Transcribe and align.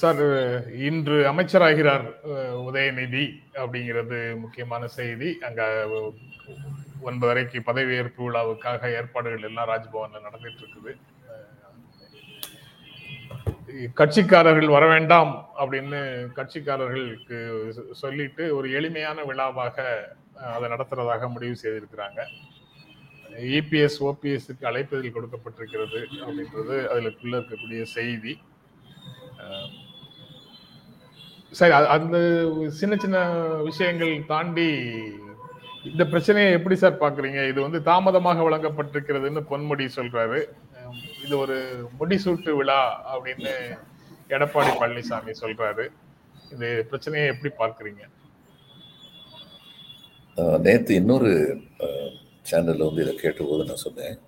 Sir 0.00 0.22
இன்று 0.88 1.16
அமைச்சராகிறார் 1.30 2.06
உதயநிதி 2.68 3.26
அப்படிங்கிறது 3.62 4.18
முக்கியமான 4.44 4.86
செய்தி. 4.96 5.28
அங்க 5.48 5.62
ஒன்பதரைக்கு 7.08 7.58
பதவியேற்பு 7.68 8.22
விழாவுக்காக 8.26 8.90
ஏற்பாடுகள் 8.98 9.46
எல்லாம் 9.48 9.70
ராஜ்பவன்ல 9.72 10.22
நடந்துட்டு 10.26 10.62
இருக்குது. 10.64 10.94
கட்சிக்காரர்கள் 14.00 14.74
வர 14.76 14.84
வேண்டாம் 14.94 15.32
அப்படின்னு 15.62 16.00
கட்சிக்காரர்களுக்கு 16.38 17.38
சொல்லிட்டு 18.02 18.44
ஒரு 18.58 18.68
எளிமையான 18.80 19.24
விழாவாக 19.30 19.76
அதை 20.54 20.66
நடத்துறதாக 20.74 21.28
முடிவு 21.36 21.56
செய்திருக்கிறாங்க. 21.62 22.20
இபிஎஸ் 23.56 24.02
ஓபிஎஸ்க்கு 24.10 24.70
அழைப்பதில் 24.70 25.16
கொடுக்கப்பட்டிருக்கிறது 25.16 26.00
அப்படின்றது 26.26 26.76
அதுக்குள்ள 26.94 27.34
இருக்கக்கூடிய 27.40 27.82
செய்தி. 27.96 28.34
சரி 31.58 31.74
அந்த 31.94 32.16
சின்ன 32.80 32.94
சின்ன 33.02 33.18
விஷயங்கள் 33.68 34.12
தாண்டி 34.32 34.68
இந்த 35.90 36.02
பிரச்சனையை 36.12 36.48
எப்படி 36.56 36.76
சார் 36.80 37.02
பாக்குறீங்க 37.02 37.40
இது 37.50 37.58
வந்து 37.64 37.78
தாமதமாக 37.88 38.44
வழங்கப்பட்டிருக்கிறதுன்னு 38.46 39.42
பொன்முடி 39.50 39.84
சொல்றாரு. 39.96 40.40
இது 41.24 41.34
ஒரு 41.44 41.56
முடிசூட்டு 41.98 42.50
விழா 42.58 42.80
அப்படின்னு 43.12 43.52
எடப்பாடி 44.36 44.72
பழனிசாமி 44.80 45.32
சொல்றாரு. 45.42 45.84
இது 46.54 46.68
பிரச்சனையை 46.90 47.26
எப்படி 47.32 47.50
பார்க்கறீங்க? 47.62 48.02
நேத்து 50.66 50.92
இன்னொரு 51.00 51.32
சேனல்ல 52.50 52.88
வந்து 52.88 53.04
இதை 53.04 53.14
கேட்டபோது 53.22 53.68
நான் 53.70 53.84
சொன்னேன். 53.86 54.18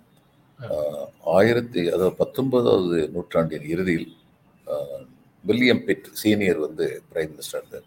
ஆயிரத்தி 1.35 1.81
அதாவது 1.93 2.19
பத்தொன்பதாவது 2.23 2.97
நூற்றாண்டின் 3.13 3.69
இறுதியில் 3.73 4.09
வில்லியம் 5.45 5.77
பிட் 5.77 6.03
சீனியர் 6.11 6.57
வந்து 6.57 7.01
பிரைம் 7.13 7.33
மினிஸ்டர் 7.33 7.57
இருந்தார். 7.57 7.83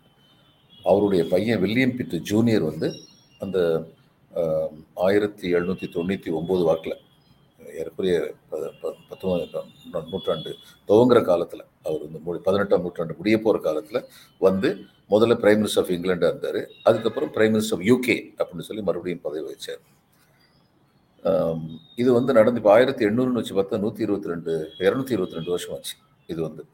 அவருடைய 0.84 1.24
பையன் 1.24 1.60
வில்லியம் 1.60 1.90
பிட் 1.90 2.18
ஜூனியர் 2.18 2.62
வந்து 2.62 2.94
அந்த 3.38 3.86
ஆயிரத்தி 4.94 5.54
எழுநூற்றி 5.54 5.88
தொண்ணூற்றி 5.88 6.32
ஒம்பது 6.32 6.64
வாக்கில் 6.64 6.96
ஏறக்குறைய 7.78 8.34
ப- 8.48 8.72
ப- 8.80 8.94
பத்தொன்பதாம் 9.08 10.08
நூற்றாண்டு 10.10 10.56
துவங்குற 10.88 11.22
காலத்தில் 11.22 11.64
அவர் 11.82 12.00
வந்து 12.10 12.34
மு- 12.34 12.38
பதினெட்டாம் 12.38 12.80
நூற்றாண்டு 12.80 13.14
முடிய 13.16 13.38
போகிற 13.38 13.62
காலத்தில் 13.62 14.04
வந்து 14.38 14.68
முதல்ல 15.10 15.36
பிரைம் 15.36 15.60
மினிஸ்டர் 15.60 15.78
ஆஃப் 15.78 15.88
இங்கிலாண்டாக 15.88 16.38
இருந்தார். 16.38 16.68
அதுக்கப்புறம் 16.82 17.32
பிரைம் 17.32 17.56
மினிஸ்டர் 17.56 17.72
ஆஃப் 17.72 17.80
யூகே 17.80 18.34
அப்படின்னு 18.38 18.60
சொல்லி 18.60 18.82
மறுபடியும் 18.82 19.20
பதவி 19.20 19.52
வச்சார். 19.52 19.82
இது 21.96 22.12
வந்து 22.12 22.32
நடந்து 22.32 22.60
இப்போ 22.60 22.72
ஆயிரத்தி 22.72 23.04
எண்ணூறுன்னு 23.04 23.32
வச்சு 23.32 23.62
பார்த்தா 23.62 23.78
நூற்றி 23.78 24.02
இருபத்தி 24.02 24.28
ரெண்டு 24.28 24.70
இரநூத்தி 24.78 25.10
இருபத்தி 25.10 25.34
ரெண்டு 25.34 25.50
வருஷம் 25.50 25.74
ஆச்சு 25.74 25.96
இது 26.26 26.42
வந்து. 26.42 26.64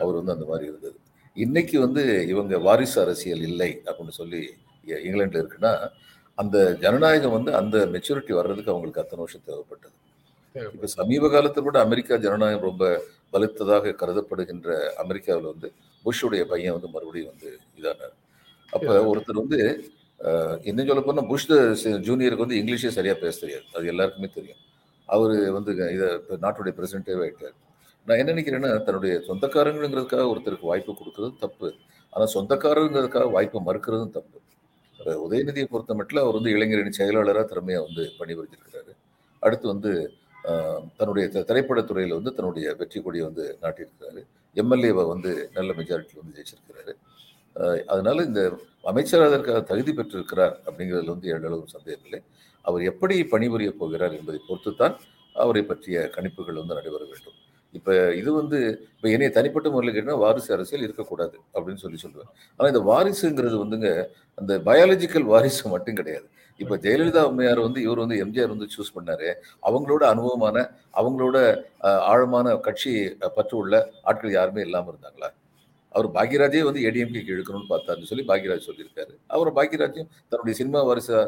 அவர் 0.00 0.14
வந்து 0.14 0.32
அந்த 0.32 0.44
மாதிரி 0.44 0.66
இருந்தது. 0.66 0.96
இன்னைக்கு 1.34 1.80
வந்து 1.80 2.26
இவங்க 2.28 2.58
வாரிசு 2.58 3.00
அரசியல் 3.00 3.40
இல்லை 3.40 3.82
அப்படின்னு 3.84 4.08
சொல்லி 4.08 4.50
இ- 4.86 4.90
இங்கிலாந்துல 4.90 5.44
இருக்குன்னா 5.44 5.90
அந்த 6.34 6.76
ஜனநாயகம் 6.80 7.30
வந்து 7.30 7.54
அந்த 7.54 7.78
மெச்சூரிட்டி 7.78 8.32
வர்றதுக்கு 8.32 8.70
அவங்களுக்கு 8.70 9.00
அத்தனை 9.00 9.24
வருஷம் 9.24 9.46
தேவைப்பட்டது. 9.46 9.96
இப்போ 10.72 10.86
சமீப 10.86 11.30
காலத்தில் 11.30 11.62
கூட 11.62 11.80
அமெரிக்கா 11.80 12.16
ஜனநாயகம் 12.16 12.62
ரொம்ப 12.62 13.02
பலத்ததாக 13.32 13.94
கருதப்படுகின்ற 13.94 14.92
அமெரிக்காவில் 14.92 15.44
வந்து 15.44 15.72
புஷ்ஷுடைய 16.04 16.44
பையன் 16.44 16.72
வந்து 16.72 16.88
மறுபடியும் 16.88 17.28
வந்து 17.28 17.58
இதானார். 17.80 18.14
அப்போ 18.70 19.14
ஒருத்தர் 19.14 19.32
வந்து 19.32 19.84
இன்னும் 20.62 20.86
சொல்ல 20.86 21.00
போனால் 21.00 21.26
புஷ் 21.26 21.50
ஜூனியருக்கு 21.82 22.36
வந்து 22.36 22.56
இங்கிலீஷே 22.56 22.88
சரியாக 22.88 23.18
பேச 23.18 23.40
தெரியாது. 23.40 23.64
அது 23.74 23.86
எல்லாருக்குமே 23.86 24.28
தெரியும். 24.34 24.56
அவர் 25.06 25.50
வந்து 25.50 25.72
இதை 25.72 26.08
நாட்டுடைய 26.42 26.72
பிரசிடென்டே 26.76 27.28
ஆயிட்டார். 27.28 27.56
நான் 28.10 28.18
என்ன 28.18 28.32
நினைக்கிறேன்னா 28.32 28.82
தன்னுடைய 28.82 29.22
சொந்தக்காரங்கிறதுக்காக 29.28 30.32
ஒருத்தருக்கு 30.32 30.60
வாய்ப்பு 30.60 30.92
கொடுக்கறதும் 30.92 31.38
தப்பு. 31.38 31.74
ஆனால் 32.10 32.28
சொந்தக்காரங்கிறதுக்காக 32.34 33.30
வாய்ப்பை 33.30 33.60
மறுக்கிறதும் 33.66 34.10
தப்பு. 34.10 34.40
உதயநிதியை 35.04 35.64
பொறுத்த 35.64 35.94
மட்டும் 35.94 36.22
அவர் 36.22 36.32
வந்து 36.32 36.50
இளைஞரின் 36.50 36.92
செயலாளராக 36.92 37.46
திறமையாக 37.46 37.86
வந்து 37.86 38.10
பணிபுரிஞ்சிருக்கிறாரு. 38.18 38.96
அடுத்து 39.40 39.66
வந்து 39.66 40.12
தன்னுடைய 40.96 41.28
த- 41.28 41.62
வந்து 42.08 42.34
தன்னுடைய 42.34 42.74
வெற்றி 42.74 43.02
கொடியை 43.02 43.26
வந்து 43.26 43.58
நாட்டியிருக்கிறாரு. 43.62 44.26
எம்எல்ஏவை 44.54 45.08
வந்து 45.08 45.50
நல்ல 45.54 45.72
மெஜாரிட்டியில் 45.72 46.20
வந்து 46.22 46.42
ஜெயிச்சிருக்கிறாரு. 46.42 46.92
அதனால 47.86 48.22
இந்த 48.22 48.60
அமைச்சர் 48.82 49.22
அதற்காக 49.22 49.60
தகுதி 49.60 49.92
பெற்றிருக்கிறார் 49.92 50.60
அப்படிங்கிறதுல 50.66 51.04
வந்து 51.04 51.28
எவ்வளவு 51.28 51.62
சந்தேகம் 51.66 52.04
இல்லை. 52.04 52.22
அவர் 52.62 52.82
எப்படி 52.82 53.24
பணிபுரிய 53.24 53.72
போகிறார் 53.72 54.18
என்பதை 54.18 54.40
பொறுத்து 54.48 54.74
தான் 54.74 55.00
அவரை 55.34 55.62
பற்றிய 55.62 56.10
கணிப்புகள் 56.14 56.54
வந்து 56.54 56.74
நடைபெற 56.74 57.04
வேண்டும். 57.04 57.39
இப்போ 57.78 57.92
இது 58.20 58.30
வந்து 58.40 58.58
இப்போ 58.96 59.08
என்னைய 59.14 59.30
தனிப்பட்ட 59.36 59.68
முறையில் 59.74 59.96
கேட்டால் 59.96 60.20
வாரிசு 60.24 60.50
அரசியல் 60.56 60.86
இருக்கக்கூடாது 60.86 61.36
அப்படின்னு 61.54 61.82
சொல்லி 61.84 61.98
சொல்லுவேன். 62.04 62.30
ஆனால் 62.56 62.70
இந்த 62.72 62.82
வாரிசுங்கிறது 62.90 63.56
வந்துங்க 63.64 63.90
அந்த 64.40 64.52
பயாலஜிக்கல் 64.68 65.26
வாரிசு 65.32 65.64
மட்டும் 65.74 65.98
கிடையாது. 66.00 66.26
இப்போ 66.60 66.74
ஜெயலலிதா 66.84 67.20
அம்மையார் 67.28 67.60
வந்து 67.66 67.80
இவர் 67.86 68.02
வந்து 68.04 68.16
எம்ஜிஆர் 68.24 68.52
வந்து 68.54 68.66
சூஸ் 68.74 68.94
பண்ணார். 68.96 69.28
அவங்களோட 69.68 70.02
அனுபவமான 70.12 70.56
அவங்களோட 71.00 71.38
ஆழமான 72.12 72.56
கட்சி 72.66 72.92
பற்று 73.36 73.56
உள்ள 73.62 73.74
ஆட்கள் 74.10 74.36
யாருமே 74.38 74.64
இல்லாமல் 74.68 74.92
இருந்தாங்களா? 74.92 75.30
அவர் 75.94 76.08
பாக்யராஜே 76.16 76.60
வந்து 76.66 76.82
ஏடிஎம்கே 76.88 77.22
இழுக்கணும்னு 77.34 77.70
பார்த்தாருன்னு 77.72 78.10
சொல்லி 78.10 78.24
பாக்யராஜ் 78.30 78.68
சொல்லியிருக்காரு. 78.68 79.12
அவர் 79.34 79.48
பாக்யராஜும் 79.58 80.10
தன்னுடைய 80.30 80.54
சினிமா 80.60 80.80
வாரிசா 80.88 81.18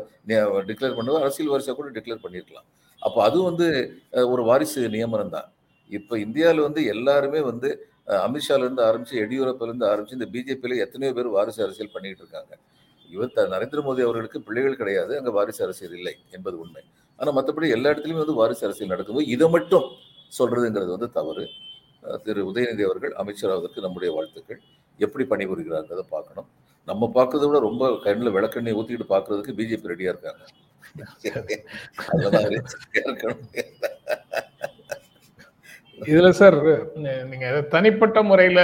டிக்ளேர் 0.68 0.98
பண்ணது 0.98 1.18
அரசியல் 1.24 1.52
வாரிசா 1.54 1.74
கூட 1.80 1.90
டிக்ளேர் 1.96 2.24
பண்ணியிருக்கலாம் 2.26 2.68
அப்போ 3.06 3.20
அது 3.28 3.38
வந்து 3.48 3.66
ஒரு 4.32 4.42
வாரிசு 4.50 4.80
நியமனம் 4.96 5.34
தான் 5.36 5.48
இப்போ 5.92 6.18
இந்தியாவில் 6.18 6.60
வந்து 6.60 6.94
எல்லாருமே 6.94 7.40
வந்து 7.50 7.88
அஹ், 8.08 8.26
அமித்ஷால 8.26 8.58
இருந்து 8.58 8.82
ஆரம்பிச்சு 8.82 9.22
எடியூரப்பால 9.22 9.64
இருந்து 9.64 9.88
ஆரம்பிச்சு 9.88 10.12
இந்த 10.12 10.28
பிஜேபியில 10.32 10.84
எத்தனையோ 10.84 11.12
பேர் 11.12 11.34
வாரிசு 11.34 11.62
அரசியல் 11.62 11.92
பண்ணிட்டு 11.92 12.22
இருக்காங்க. 12.22 12.58
இவர் 13.10 13.32
த- 13.32 13.48
நரேந்திர 13.52 13.80
மோடி 13.80 14.02
அவர்களுக்கு 14.02 14.42
பிள்ளைகள் 14.42 14.76
கிடையாது 14.76 15.18
அங்கே 15.18 15.30
வாரிசு 15.30 15.64
அரசியல் 15.64 15.92
இல்லை 15.92 16.16
என்பது 16.30 16.58
உண்மை. 16.58 16.82
ஆனால் 17.18 17.34
மற்றபடி 17.34 17.70
எல்லா 17.70 17.90
இடத்துலையுமே 17.90 18.18
வந்து 18.18 18.34
வாரிசு 18.34 18.66
அரசியல் 18.66 18.88
நடக்கும்போது 18.88 19.28
இதை 19.28 19.50
மட்டும் 19.50 19.82
சொல்றதுங்கிறது 20.32 20.88
வந்து 20.88 21.12
தவறு. 21.12 21.48
திரு. 22.24 22.50
உதயநிதி 22.50 22.84
அவர்கள் 22.84 23.14
அமைச்சராவதற்கு 23.18 23.80
நம்முடைய 23.80 24.14
வாழ்த்துக்கள். 24.14 24.60
எப்படி 25.00 25.24
பணிபுரிகிறாங்கிறத 25.24 26.10
பார்க்கணும். 26.10 26.46
நம்ம 26.88 27.10
பார்க்கறத 27.14 27.46
விட 27.46 27.60
ரொம்ப 27.60 28.04
கண்ணில் 28.04 28.30
விளக்கெண்ணெய் 28.30 28.74
ஊற்றிக்கிட்டு 28.74 29.08
பார்க்கறதுக்கு 29.08 29.58
பிஜேபி 29.58 29.92
ரெடியா 29.92 30.14
இருக்காங்க. 30.14 30.42
இருக்கணும். 33.00 33.42
இதுல 36.10 36.28
சார் 36.40 36.56
நீங்க 37.30 37.46
தனிப்பட்ட 37.74 38.18
முறையில 38.22 38.60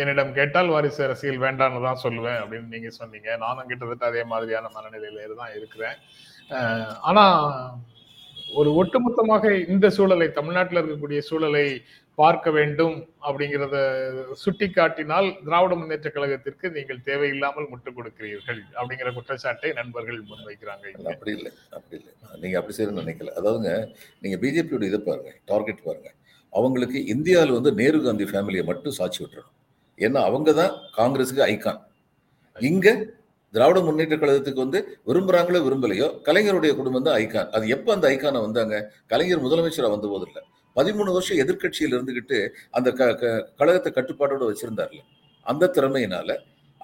என்னிடம் 0.00 0.32
கேட்டால் 0.38 0.72
வாரிசு 0.74 1.00
அரசியல் 1.06 1.42
வேண்டாம்னு 1.44 1.86
தான் 1.86 2.02
சொல்லுவேன் 2.02 2.40
அப்படின்னு 2.42 2.74
நீங்க 2.74 2.90
சொன்னீங்க. 2.90 3.28
நானும் 3.44 3.68
கிட்டத்தட்ட 3.70 4.06
அதே 4.06 4.24
மாதிரியான 4.24 4.70
மனநிலையில 4.76 5.36
தான் 5.42 5.54
இருக்கிறேன். 5.58 5.96
ஆனா 7.00 7.24
ஒரு 8.58 8.70
ஒட்டுமொத்தமாக 8.80 9.44
இந்த 9.72 9.86
சூழலை 9.96 10.26
தமிழ்நாட்டில் 10.38 10.80
இருக்கக்கூடிய 10.80 11.20
சூழலை 11.28 11.66
பார்க்க 12.20 12.50
வேண்டும் 12.56 12.96
அப்படிங்கிறத 13.26 13.76
சுட்டி 14.42 14.66
காட்டினால் 14.70 15.28
திராவிட 15.46 15.74
முன்னேற்ற 15.80 16.08
கழகத்திற்கு 16.14 16.66
நீங்கள் 16.76 17.04
தேவையில்லாமல் 17.08 17.68
முட்டுக் 17.72 17.96
கொடுக்கிறீர்கள் 17.98 18.60
அப்படிங்கிற 18.78 19.10
குற்றச்சாட்டை 19.18 19.70
நண்பர்கள் 19.78 20.18
முன்வைக்கிறாங்க 20.30 20.84
அப்படி 21.12 21.32
இல்லை 21.36 21.52
அப்படி 21.76 21.96
இல்லை. 22.00 22.12
நீங்க 22.42 22.56
அப்படி 22.60 22.76
செய்யணும்னு 22.76 23.04
நினைக்கல. 23.04 23.32
அதாவதுங்க 23.38 23.72
நீங்க 24.24 24.38
பிஜேபியோட 24.42 24.84
இதை 24.90 25.00
பாருங்க 25.08 25.32
டார்கெட் 25.52 25.86
பாருங்க. 25.88 26.10
அவங்களுக்கு 26.52 26.98
இந்தியாவில் 27.14 27.56
வந்து 27.58 27.72
நேரு 27.80 28.00
காந்தி 28.08 28.28
ஃபேமிலியை 28.32 28.64
மட்டும் 28.72 28.98
சாட்சி 28.98 29.20
விட்டுறணும். 29.22 29.56
ஏன்னா 30.06 30.20
அவங்க 30.28 30.50
தான் 30.60 30.74
காங்கிரஸுக்கு 30.98 31.46
ஐகான் 31.52 31.80
இங்க 32.56 32.88
திராவிட 33.54 33.80
முன்னேற்ற 33.80 34.16
கழகத்துக்கு 34.16 34.60
வந்து 34.60 34.78
விரும்புறாங்களோ 35.06 35.58
விரும்பலையோ 35.62 36.20
கலைஞருடைய 36.26 36.76
குடும்பம் 36.76 37.02
தான் 37.02 37.16
ஐகான் 37.20 37.48
அது 37.50 37.68
எப்போ 37.68 37.92
அந்த 37.92 38.08
ஐகானை 38.08 38.40
வந்தாங்க? 38.40 38.74
கலைஞர் 39.06 39.44
முதலமைச்சராக 39.44 39.90
வந்த 39.90 40.06
போது 40.06 40.26
பதிமூணு 40.76 41.12
வருஷம் 41.12 41.38
எதிர்கட்சியில் 41.38 41.94
இருந்துகிட்டு 41.94 42.38
அந்த 42.70 42.92
க 42.92 43.14
க- 43.14 43.46
கழகத்தை 43.56 43.92
கட்டுப்பாட்டோட 43.92 44.44
வச்சிருந்தார்ல. 44.50 45.00
அந்த 45.46 45.70
திறமையினால 45.74 46.30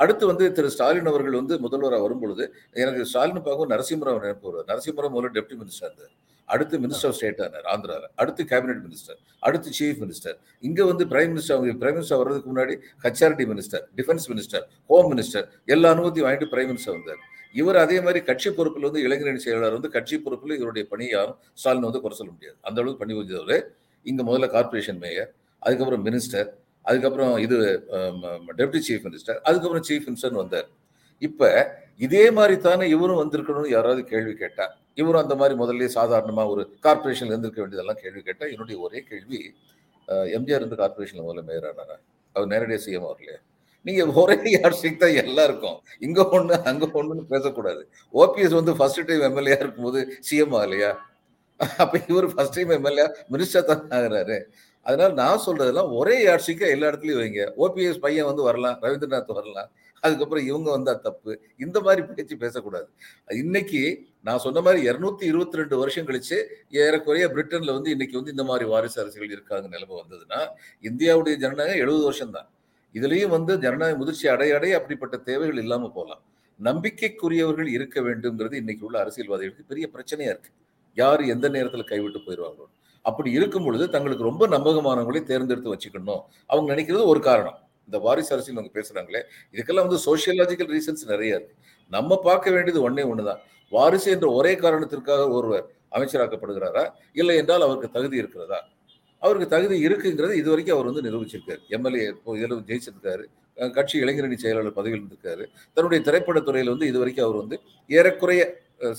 அடுத்து 0.03 0.25
வந்து 0.31 0.45
திரு 0.57 0.69
ஸ்டாலின் 0.75 1.11
அவர்கள் 1.13 1.37
வந்து 1.41 1.55
முதல்வராக 1.65 2.01
வரும்பொழுது 2.07 2.45
எனக்கு 2.83 3.03
ஸ்டாலின் 3.11 3.45
பார்க்கும் 3.49 3.71
நரசிம்மராவ் 3.75 4.23
நினைப்பு 4.25 4.47
வருவார் 4.49 4.71
நரசிம்மராவ் 4.73 5.15
முதல்ல 5.17 5.35
டெப்டி 5.37 5.57
மினிஸ்டர் 5.63 5.89
இருந்தார். 5.91 6.15
அடுத்து 6.49 6.77
மினிஸ்டர் 6.83 7.09
ஆஃப் 7.11 7.17
ஸ்டேட் 7.19 7.41
ஆனார் 7.45 7.65
ஆந்திராவில் 7.73 8.11
அடுத்து 8.23 8.43
கேபினெட் 8.51 8.83
மினிஸ்டர் 8.87 9.17
அடுத்து 9.47 9.71
சீஃப் 9.79 10.01
மினிஸ்டர் 10.03 10.37
இங்கே 10.67 10.85
வந்து 10.91 11.05
பிரைம் 11.13 11.33
மினிஸ்டர் 11.33 11.57
அவங்க 11.57 11.73
பிரைம் 11.81 11.97
மினிஸ்டர் 11.99 12.21
வர்றதுக்கு 12.21 12.51
முன்னாடி 12.53 12.75
HRD 13.05 13.47
minister 13.53 13.83
defence 14.01 14.27
minister 14.33 14.65
home 14.93 15.09
minister 15.13 15.47
எல்லா 15.75 15.91
அனுபவத்தையும் 15.95 16.29
வாங்கிட்டு 16.29 16.51
பிரைம் 16.53 16.71
மினிஸ்டர் 16.73 16.97
வந்தார். 16.99 17.23
இவர் 17.55 17.79
அதே 17.85 17.97
மாதிரி 18.07 18.21
கட்சி 18.29 18.49
பொறுப்பில் 18.59 18.87
வந்து 18.89 19.03
இளைஞரணி 19.07 19.41
செயலாளர் 19.47 19.77
வந்து 19.79 19.91
கட்சி 19.97 20.17
பொறுப்பில் 20.25 20.55
இவருடைய 20.59 20.85
பணி 20.93 21.07
யாரும் 21.17 21.39
ஸ்டாலின் 21.61 21.89
வந்து 21.89 22.03
குறை 22.05 22.17
சொல்ல 22.21 22.31
முடியாது. 22.37 22.57
அந்த 22.69 22.79
அளவுக்கு 22.83 23.03
பண்ணி 23.03 23.17
வந்தவர் 23.21 23.65
இங்கே 24.07 24.25
முதல்ல 24.29 24.49
கார்பரேஷன் 24.55 25.01
மேயர் 25.05 25.31
அதுக்கப்புறம் 25.63 26.03
மினிஸ்டர் 26.09 26.49
அதுக்கப்புறம் 26.89 27.35
இது 27.47 27.57
டெப்டி 28.61 28.81
சீஃப் 28.89 29.05
மினிஸ்டர் 29.07 29.39
அதுக்கப்புறம் 29.49 29.87
சீஃப் 29.89 30.07
மினிஸ்டர்னு 30.09 30.43
வந்தார். 30.43 30.69
இப்ப 31.27 31.51
இதே 32.07 32.25
மாதிரி 32.39 32.57
தானே 32.67 32.87
இவரும் 32.95 33.21
வந்திருக்கணும்னு 33.23 33.75
யாராவது 33.77 34.01
கேள்வி 34.13 34.35
கேட்டா 34.43 34.67
இவரும் 35.01 35.23
அந்த 35.25 35.35
மாதிரி 35.41 35.55
முதல்ல 35.63 35.89
சாதாரணமா 35.99 36.43
ஒரு 36.53 36.63
கார்பரேஷன்ல 36.87 37.33
இருந்திருக்க 37.33 37.61
வேண்டியதெல்லாம் 37.63 38.01
கேள்வி 38.05 38.23
கேட்டா 38.29 38.45
என்னுடைய 38.53 38.77
ஒரே 38.87 39.01
கேள்வி 39.11 39.41
எம்ஜிஆர் 40.37 40.63
இருந்து 40.63 40.81
கார்பரேஷன்ல 40.83 41.25
முதல்ல 41.27 41.45
மேயர் 41.51 41.69
அவர் 42.37 42.51
நேரடியாக 42.53 42.83
சிஎம் 42.85 43.07
வரலையா? 43.11 43.39
நீங்க 43.87 44.05
ஒரே 44.21 44.37
யார்ஷிக் 44.55 45.03
தான் 45.03 45.19
எல்லாருக்கும். 45.23 45.77
இங்க 46.07 46.21
ஒன்று 46.37 46.55
அங்க 46.71 46.85
ஒன்றுன்னு 46.99 47.25
பேசக்கூடாது. 47.35 47.83
ஓபிஎஸ் 48.23 48.57
வந்து 48.59 48.73
ஃபர்ஸ்ட் 48.79 49.01
டைம் 49.09 49.27
எம்எல்ஏ 49.29 49.57
இருக்கும்போது 49.63 50.01
சிஎம் 50.29 50.57
ஆகலையா? 50.61 50.91
அப்போ 51.83 51.97
இவர் 52.11 52.27
ஃபர்ஸ்ட் 52.33 52.57
டைம் 52.59 52.73
எம்எல்ஏ 52.79 53.07
மினிஸ்டர் 53.35 53.69
தான் 53.71 53.85
ஆகுறாரு. 53.99 54.39
அதனால 54.87 55.11
நான் 55.23 55.45
சொல்றதெல்லாம் 55.47 55.91
ஒரே 55.99 56.17
யார்ஷிக்கா 56.27 56.67
எல்லா 56.75 56.89
இடத்துலையும் 56.91 57.21
வைங்க. 57.23 57.43
ஓபிஎஸ் 57.65 58.03
பையன் 58.05 58.29
வந்து 58.31 58.43
வரலாம் 58.49 58.77
ரவீந்திரநாத் 58.85 59.39
வரலாம் 59.41 59.71
அதுக்கப்புறம் 60.03 60.45
இவங்க 60.51 60.69
வந்தா 60.75 60.93
தப்பு. 61.07 61.33
இந்த 61.65 61.79
மாதிரி 61.87 62.03
பேச்சு 62.09 62.35
பேசக்கூடாது. 62.43 62.89
இன்னைக்கு 63.43 63.81
நான் 64.27 64.43
சொன்ன 64.45 64.61
மாதிரி 64.67 64.81
இருநூத்தி 64.89 65.25
இருபத்தி 65.31 65.61
ரெண்டு 65.61 65.77
வருஷம் 65.83 66.07
கழிச்சு 66.09 66.37
ஏறக்குறைய 66.83 67.27
பிரிட்டன்ல 67.35 67.75
வந்து 67.79 67.91
இன்னைக்கு 67.95 68.19
வந்து 68.21 68.35
இந்த 68.35 68.45
மாதிரி 68.51 68.67
வாரிசு 68.73 68.99
அரசியல் 69.03 69.35
இருக்காங்க 69.37 69.67
நிலைமை 69.75 69.97
வந்ததுன்னா 70.03 70.41
இந்தியாவுடைய 70.89 71.37
ஜனநாயகம் 71.45 71.83
எழுபது 71.85 72.05
வருஷம் 72.09 72.35
தான் 72.37 72.49
இதுலயும் 72.95 73.35
வந்து 73.37 73.53
ஜனநாயக 73.65 73.99
முதிர்ச்சி 74.03 74.27
அடைய 74.35 74.57
அடைய 74.59 74.75
அப்படிப்பட்ட 74.81 75.17
தேவைகள் 75.31 75.63
இல்லாம 75.65 75.91
போகலாம். 75.99 76.23
நம்பிக்கைக்குரியவர்கள் 76.59 77.71
இருக்க 77.77 77.97
வேண்டும்ங்கிறது 78.09 78.57
இன்னைக்கு 78.63 78.85
உள்ள 78.89 78.97
அரசியல்வாதிகளுக்கு 79.05 79.71
பெரிய 79.73 79.87
பிரச்சனையா 79.95 80.31
இருக்கு. 80.35 80.53
யார் 80.97 81.23
எந்த 81.35 81.47
நேரத்தில் 81.57 81.91
கைவிட்டு 81.91 82.21
போயிடுவாங்களோ 82.27 82.67
அப்படி 83.11 83.31
இருக்கும் 83.39 83.67
பொழுது 83.67 83.85
தங்களுக்கு 83.95 84.29
ரொம்ப 84.31 84.45
நம்பகமானவங்களை 84.55 85.23
தேர்ந்தெடுத்து 85.31 85.75
வச்சுக்கணும். 85.75 86.23
அவங்க 86.47 86.69
நினைக்கிறது 86.75 87.05
ஒரு 87.13 87.21
காரணம். 87.21 87.59
இந்த 87.85 87.99
வாரிசு 88.07 88.33
அரசியல் 88.35 88.59
அவங்க 88.59 88.73
பேசுறாங்களே 88.79 89.21
இதுக்கெல்லாம் 89.55 89.87
வந்து 89.87 90.01
சோசியலாஜிக்கல் 90.07 90.73
ரீசன்ஸ் 90.75 91.11
நிறைய 91.13 91.35
இருக்கு. 91.35 91.55
நம்ம 91.91 92.19
பார்க்க 92.29 92.55
வேண்டியது 92.55 92.81
ஒண்ணே 92.87 93.05
ஒண்ணுதான். 93.11 93.41
வாரிசு 93.71 94.11
என்ற 94.11 94.27
ஒரே 94.39 94.53
காரணத்திற்காக 94.65 95.29
ஒருவர் 95.39 95.65
அமைச்சராக்கப்படுகிறாரா? 95.97 96.85
இல்லை 97.13 97.37
என்றால் 97.37 97.67
அவருக்கு 97.67 97.91
தகுதி 97.97 98.17
இருக்கிறதா? 98.23 98.59
அவருக்கு 99.25 99.49
தகுதி 99.55 99.77
இருக்குங்கிறது 99.87 100.35
இது 100.41 100.49
வரைக்கும் 100.53 100.77
அவர் 100.79 100.91
வந்து 100.91 101.05
நிரூபிச்சிருக்காரு. 101.07 101.63
எம்எல்ஏ 101.77 102.07
இதில் 102.25 102.65
ஜெயிச்சிருக்காரு. 102.71 103.25
கட்சி 103.77 103.97
இளைஞரணி 104.01 104.37
செயலாளர் 104.43 104.79
பதவியில் 104.79 105.05
இருந்திருக்காரு. 105.05 105.45
தன்னுடைய 105.75 106.01
திரைப்படத்துறையில் 106.07 106.73
வந்து 106.75 106.87
இது 106.91 106.99
வரைக்கும் 106.99 107.27
அவர் 107.27 107.39
வந்து 107.43 107.57
ஏறக்குறைய 107.89 108.43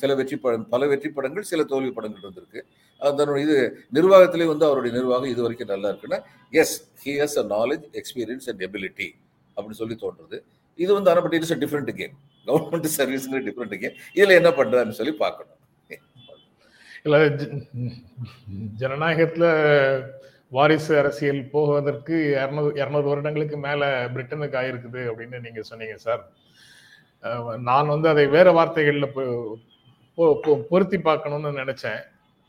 சில 0.01 0.11
வெற்றி 0.19 0.37
படம் 0.43 0.65
பல 0.73 0.87
வெற்றி 0.91 1.09
படங்கள் 1.15 1.47
சில 1.51 1.63
தோல்வி 1.71 1.91
படங்கள் 1.97 2.23
இருந்திருக்கு. 2.25 2.61
அதனுடைய 3.01 3.45
இது 3.47 3.57
நிர்வாகத்திலே 3.97 4.47
வந்து 4.51 4.65
அவருடைய 4.67 4.93
நிர்வாகம் 4.99 5.31
இது 5.33 5.41
வரைக்கும் 5.45 5.71
நல்லா 5.73 5.89
இருக்குன்னா 5.93 6.19
yes 6.61 6.75
he 7.03 7.13
has 7.21 7.37
a 7.43 7.45
knowledge 7.55 7.85
experience 8.01 8.47
and 8.51 8.63
ability 8.67 9.09
அப்படின்னு 9.57 9.79
சொல்லி 9.81 9.97
தோன்றது. 10.05 10.39
இது 10.83 10.91
வந்து 10.97 11.11
ஆனால் 11.11 11.25
but 11.25 11.37
it's 11.39 11.53
a 11.55 11.59
different 11.63 11.91
game 11.99 12.15
government 12.47 12.89
சர்வீஸுங்கிற 12.99 13.41
different 13.49 13.75
game 13.83 13.95
இதில் 14.17 14.39
என்ன 14.41 14.51
பண்ணுறான்னு 14.59 14.97
சொல்லி 14.99 15.13
பார்க்கணும். 15.23 15.59
இல்லை 17.05 17.19
ஜனநாயகத்தில் 18.81 19.49
வாரிசு 20.55 20.93
அரசியல் 21.01 21.41
போவதற்கு 21.53 22.15
இரநூறு 22.41 22.69
இரநூறு 22.81 23.07
வருடங்களுக்கு 23.11 23.57
மேலே 23.65 23.87
பிரிட்டனுக்கு 24.13 24.59
ஆயிருக்குது 24.61 25.01
அப்படின்னு 25.11 25.37
நீங்கள் 25.45 25.67
சொன்னீங்க 25.69 25.95
சார். 26.05 26.21
நான் 27.69 27.91
வந்து 27.93 28.07
அதை 28.13 28.23
வேற 28.35 28.47
வார்த்தைகளில் 28.57 29.13
பொருத்தி 30.17 30.97
பார்க்கணும்னு 30.99 31.49
நினைச்சேன். 31.61 31.99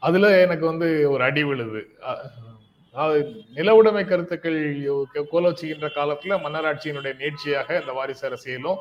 அதுல 0.03 0.27
எனக்கு 0.45 0.65
வந்து 0.67 0.89
ஒரு 1.11 1.23
அடி 1.25 1.43
விழுது. 1.45 1.81
நில 3.57 3.75
உடைமை 3.75 4.05
கருத்துக்கள் 4.05 4.61
கோலோச்சுகின்ற 5.33 5.89
காலத்துல 5.97 6.37
மன்னராட்சியினுடைய 6.45 7.13
நீட்சியாக 7.23 7.81
இந்த 7.81 7.93
வாரிசு 7.93 8.25
அரசியலும் 8.29 8.81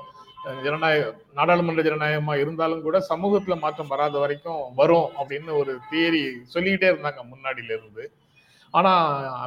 ஜனநாயக 0.64 1.08
நாடாளுமன்ற 1.34 1.84
ஜனநாயகமா 1.84 2.34
இருந்தாலும் 2.36 2.82
கூட 2.82 2.98
சமூகத்துல 3.10 3.56
மாற்றம் 3.60 3.88
வராத 3.88 4.16
வரைக்கும் 4.20 4.62
வரும் 4.76 5.10
அப்படின்னு 5.20 5.52
ஒரு 5.54 5.74
தியரி 5.92 6.22
சொல்லிக்கிட்டே 6.54 6.90
இருந்தாங்க 6.92 7.24
முன்னாடியில 7.32 7.76
இருந்து 7.78 8.06
ஆனா 8.74 8.92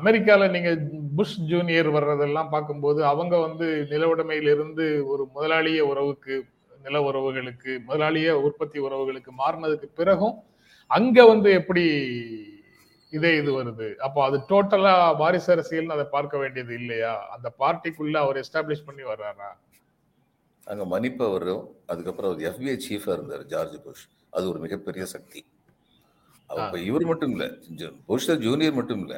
அமெரிக்கால 0.00 0.48
நீங்க 0.50 0.70
புஷ் 1.16 1.38
ஜூனியர் 1.42 1.88
வர்றதெல்லாம் 1.88 2.50
பார்க்கும்போது 2.50 3.00
அவங்க 3.04 3.34
வந்து 3.38 3.66
நில 3.90 4.06
உடைமையிலிருந்து 4.14 4.87
ஒரு 5.04 5.25
முதலாளிய 5.34 5.82
உறவுக்கு 5.87 6.37
நில 6.84 7.02
உறவுகளுக்கு 7.02 7.72
முதலாளிய 7.84 8.30
உற்பத்தி 8.40 8.78
உறவுகளுக்கு 8.78 9.30
மாறினதுக்கு 9.42 9.88
பிறகும் 9.94 10.36
அங்க 10.90 11.26
வந்து 11.26 11.50
எப்படி 11.52 11.84
இதே 13.12 13.30
இது 13.36 13.50
வருது? 13.58 13.86
அப்போ 13.98 14.20
அது 14.24 14.36
டோட்டலா 14.50 14.92
வாரிசு 15.16 15.48
அரசியல்னு 15.54 15.96
அதை 15.96 16.04
பார்க்க 16.04 16.38
வேண்டியது 16.38 16.72
இல்லையா? 16.74 17.12
அந்த 17.34 17.48
பார்ட்டிக்குள்ள 17.58 18.16
அவர் 18.16 18.40
எஸ்டாப்ளிஷ் 18.42 18.86
பண்ணி 18.86 19.02
வர்றாரா? 19.02 19.48
அங்க 20.66 20.84
மன்னிப்பு 20.84 21.28
வரும் 21.28 21.64
அதுக்கப்புறம் 21.86 22.30
அவர் 22.30 22.44
எஃபிஐ 22.50 22.74
சீஃபா 22.86 23.12
இருந்தார் 23.16 23.44
ஜார்ஜ் 23.46 23.76
புஷ். 23.84 24.04
அது 24.30 24.44
ஒரு 24.48 24.58
மிகப்பெரிய 24.58 25.04
சக்தி. 25.14 25.40
அப்ப 26.50 26.78
இவர் 26.88 27.10
மட்டும் 27.10 27.32
இல்ல 27.34 27.44
புஷ் 28.06 28.28
ஜூனியர் 28.46 28.78
மட்டும் 28.80 29.02
இல்ல. 29.04 29.16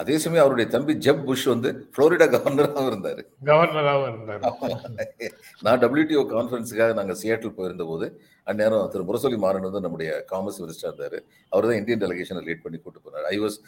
அதே 0.00 0.14
சமயம் 0.22 0.44
அவருடைய 0.44 0.66
தம்பி 0.74 0.92
ஜப் 1.04 1.24
புஷ் 1.26 1.44
வந்து 1.52 1.68
புளோரிடா 1.96 2.26
கவர்னராகவும் 2.34 2.88
இருந்தாரு. 2.92 3.22
கவர்னராகவும் 3.50 4.08
இருந்தாரு. 4.12 5.28
நான் 5.64 5.80
டபிள்யூடிஓ 5.82 6.22
கான்ஃபரன்ஸுக்காக 6.32 6.94
நாங்கள் 6.98 7.18
சியாட்டில் 7.22 7.54
போயிருந்த 7.58 7.84
போது 7.90 8.06
அந்நேரம் 8.50 8.88
திரு 8.94 9.04
முரசொலி 9.10 9.38
மாறன் 9.44 9.66
வந்து 9.68 9.84
நம்முடைய 9.84 10.10
காமர்ஸ் 10.32 10.60
மினிஸ்டர் 10.62 10.88
இருந்தார். 10.90 11.18
அவர் 11.52 11.68
தான் 11.68 11.78
இந்தியன் 11.80 12.02
டெலிகேஷனை 12.04 12.42
லீட் 12.48 12.64
பண்ணி 12.64 12.78
கூட்டு 12.80 13.00
போனார். 13.04 13.26
ஐ 13.34 13.36
வாஸ் 13.44 13.58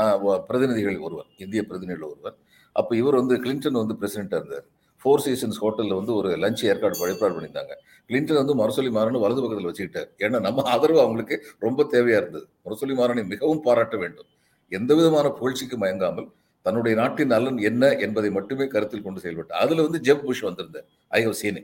நான் 0.00 0.24
பிரதிநிதிகள் 0.48 0.98
ஒருவர் 1.08 1.30
இந்திய 1.44 1.62
பிரதிநிதிகள் 1.70 2.10
ஒருவர். 2.12 2.36
அப்போ 2.80 2.92
இவர் 3.02 3.20
வந்து 3.20 3.36
கிளின்டன் 3.44 3.80
வந்து 3.82 3.96
பிரசிடென்ட்டாக 4.00 4.42
இருந்தார். 4.42 4.66
ஃபோர் 5.02 5.22
சீசன்ஸ் 5.26 5.58
ஹோட்டலில் 5.62 5.98
வந்து 6.00 6.12
ஒரு 6.20 6.30
லஞ்ச் 6.42 6.62
ஏற்காடு 6.70 7.10
ஏற்பாடு 7.12 7.34
பண்ணியிருந்தாங்க. 7.34 7.74
கிளின்டன் 8.10 8.40
வந்து 8.42 8.54
முரசொலி 8.60 8.90
மாறன் 8.96 9.24
வலது 9.24 9.42
பக்கத்தில் 9.42 9.68
வச்சுக்கிட்டார். 9.70 10.08
ஏன்னா 10.24 10.38
நம்ம 10.46 10.64
ஆதரவு 10.72 11.00
அவங்களுக்கு 11.04 11.36
ரொம்ப 11.66 11.86
தேவையாக 11.94 12.22
இருந்தது. 12.22 12.46
முரசொலி 12.64 12.96
மாறனை 13.00 13.24
மிகவும் 13.34 13.62
பாராட்ட 13.68 13.96
வேண்டும். 14.02 14.28
எந்த 14.72 14.90
விதமான 14.98 15.26
புகழ்ச்சிக்கு 15.38 15.76
மயங்காமல் 15.82 16.28
தன்னுடைய 16.66 16.94
நாட்டின் 17.00 17.32
நலன் 17.34 17.58
என்ன 17.70 17.90
என்பதை 18.04 18.30
மட்டுமே 18.36 18.64
கருத்தில் 18.74 19.04
கொண்டு 19.06 19.22
செயல்பட்டார் 19.24 19.60
அதுல 19.64 19.82
வந்து 19.86 19.98
ஜெப் 20.06 20.24
புஷ் 20.28 20.44
வந்திருந்தார். 20.48 20.86
ஐ 21.18 21.20
ஹவ் 21.26 21.36
சீன் 21.40 21.60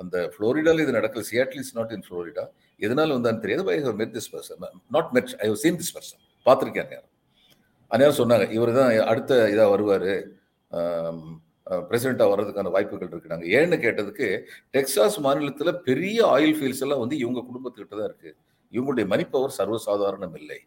அந்த 0.00 0.16
ஃப்ளோரிடால 0.34 0.82
இது 0.84 0.92
நடக்கல. 0.98 1.22
Seattle 1.30 1.62
is 1.64 1.74
not 1.78 1.92
in 1.96 2.04
Florida 2.06 2.44
எதனால 2.80 3.16
வந்தான்னு 3.16 3.42
தெரியாது. 3.44 3.64
I 3.76 3.80
have 3.86 3.98
met 4.02 4.14
this 4.16 4.30
person 4.34 4.62
not 4.96 5.10
met 5.16 5.32
I 5.44 5.48
have 5.50 5.60
seen 5.64 5.78
this 5.82 5.94
person 5.96 6.20
பார்த்துருக்கேன் 6.46 6.90
நேரம். 6.92 7.10
அந்நேரம் 7.90 8.18
சொன்னாங்க 8.20 8.46
இவர் 8.56 8.72
தான் 8.78 8.90
அடுத்த 9.10 9.32
இதாக 9.54 9.68
வருவார். 9.74 10.10
பிரசிடெண்ட்டாக 11.90 12.30
வர்றதுக்கான 12.30 12.70
வாய்ப்புகள் 12.74 13.10
இருக்கு. 13.12 13.30
நாங்கள் 13.32 13.50
ஏன்னு 13.58 13.76
கேட்டதுக்கு 13.84 14.26
டெக்சாஸ் 14.76 15.18
மாநிலத்தில் 15.26 15.72
பெரிய 15.88 16.18
ஆயில் 16.34 16.56
ஃபீல்ட்ஸ் 16.58 16.82
எல்லாம் 16.86 17.02
வந்து 17.04 17.16
இவங்க 17.24 17.40
குடும்பத்துக்கிட்ட 17.50 17.94
தான் 18.00 18.08
இருக்கு. 18.10 18.30
இவங்களுடைய 18.72 19.06
மணி 19.12 19.24
பவர் 19.34 19.54
சர்வசாதாரணம் 19.58 20.34
இல்லை. 20.40 20.58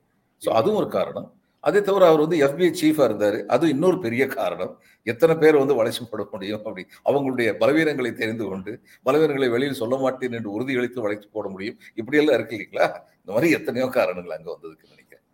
ஸோ 0.41 0.49
அதுவும் 0.59 0.79
ஒரு 0.81 0.89
காரணம். 0.97 1.27
அதே 1.67 1.79
தவிர 1.87 2.03
அவர் 2.09 2.23
வந்து 2.23 2.37
எஃபிஐ 2.47 2.69
சீஃபாக 2.81 3.07
இருந்தார். 3.09 3.37
அது 3.55 3.65
இன்னொரு 3.73 3.97
பெரிய 4.05 4.23
காரணம். 4.37 4.73
எத்தனை 5.11 5.33
பேர் 5.41 5.59
வந்து 5.61 5.77
வளைச்சு 5.79 6.03
போட 6.11 6.23
முடியும் 6.33 6.59
அப்படி. 6.59 6.83
அவங்களுடைய 7.09 7.49
பலவீனங்களை 7.61 8.11
தெரிந்து 8.21 8.45
கொண்டு 8.51 8.73
பலவீனங்களை 9.07 9.49
வெளியில் 9.55 9.79
சொல்ல 9.81 9.97
மாட்டேன் 10.03 10.37
என்று 10.39 10.51
உறுதியளித்து 10.55 11.05
வளைச்சு 11.05 11.27
போட 11.37 11.47
முடியும். 11.55 11.77
இப்படியெல்லாம் 11.99 12.37
இருக்கு 12.39 12.57
இல்லைங்களா? 12.57 12.87
இந்த 13.21 13.31
மாதிரி 13.35 13.49
எத்தனையோ 13.59 13.87
காரணங்கள் 13.99 14.35
அங்கே 14.37 14.51
வந்ததுக்கு 14.55 14.93
நினைக்கிறேன். 14.93 15.25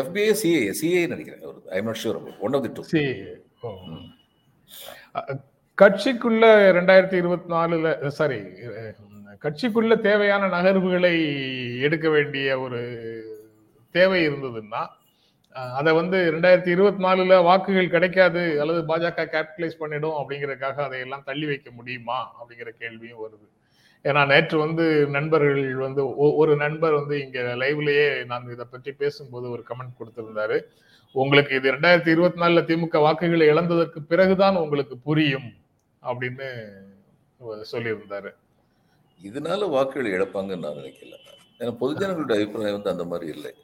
எஃபிஐ 0.00 0.34
சிஏ 0.42 0.62
சிஏ 0.80 1.02
நினைக்கிறேன். 1.14 1.42
I 1.76 1.80
not 1.88 2.00
sure 2.04 2.18
one 2.46 2.56
of 2.58 2.64
the 2.66 2.72
two 2.76 2.82
கட்சிக்குள்ள 5.78 6.44
ரெண்டாயிரத்தி 6.76 7.16
இருபத்தி 7.20 7.48
நாலுல 7.54 8.08
சாரி 8.18 8.38
கட்சிக்குள்ள 9.44 9.94
தேவையான 10.06 10.48
நகர்வுகளை 10.54 11.12
எடுக்க 11.86 12.06
வேண்டிய 12.14 12.48
ஒரு 12.64 12.80
தேவை 13.90 14.28
இருந்ததுன்னா 14.28 14.86
அதை 15.52 15.92
வந்து 15.92 16.32
ரெண்டாயிரத்தி 16.32 16.68
இருபத்தி 16.68 17.04
நாலுல 17.04 17.42
வாக்குகள் 17.42 17.90
கிடைக்காது 17.90 18.60
அல்லது 18.60 18.96
பாஜக 18.96 19.26
கேபிட்டலைஸ் 19.26 19.78
பண்ணிடும் 19.78 20.10
அப்படிங்கறதுக்காக 20.10 20.74
அதையெல்லாம் 20.74 21.22
தள்ளி 21.24 21.46
வைக்க 21.46 21.70
முடியுமா 21.70 22.34
அப்படிங்கிற 22.42 22.68
கேள்வியும் 22.68 23.18
வருது. 23.26 23.48
ஏன்னா 24.04 24.26
நேற்று 24.26 24.58
வந்து 24.58 25.06
நண்பர்கள் 25.06 25.74
வந்து 25.74 26.16
ஒ- 26.16 26.34
ஒரு 26.34 26.56
நண்பர் 26.56 26.92
வந்து 26.92 27.20
இங்க 27.20 27.40
லைவ்லயே 27.40 28.24
நான் 28.24 28.50
இதை 28.52 28.66
பற்றி 28.70 28.92
பேசும்போது 28.92 29.50
ஒரு 29.50 29.64
கமெண்ட் 29.68 30.00
கொடுத்திருந்தாரு. 30.00 30.62
உங்களுக்கு 31.12 31.56
இது 31.56 31.72
ரெண்டாயிரத்தி 31.72 32.08
இருபத்தி 32.08 32.40
நாலுல 32.40 32.44
திமுக 32.44 32.98
வாக்குகளை 32.98 33.48
இழந்ததற்கு 33.48 33.98
பிறகுதான் 34.08 34.56
உங்களுக்கு 34.56 34.98
புரியும் 34.98 35.52
அப்படின்னு 36.02 36.68
சொல்லியிருந்தாரு. 37.72 38.34
இதனால 39.22 39.68
வாக்குகள் 39.68 40.12
இழப்பாங்கன்னு 40.12 40.58
நான் 40.58 40.72
நினைக்கல. 40.72 41.14
ஏன்னா 41.58 41.76
பொதுஜனங்களுடைய 41.80 42.32
அபிப்பிராயம் 42.32 42.72
வந்து 42.72 42.90
அந்த 42.90 43.04
மாதிரி 43.04 43.32
இல்லை. 43.32 43.54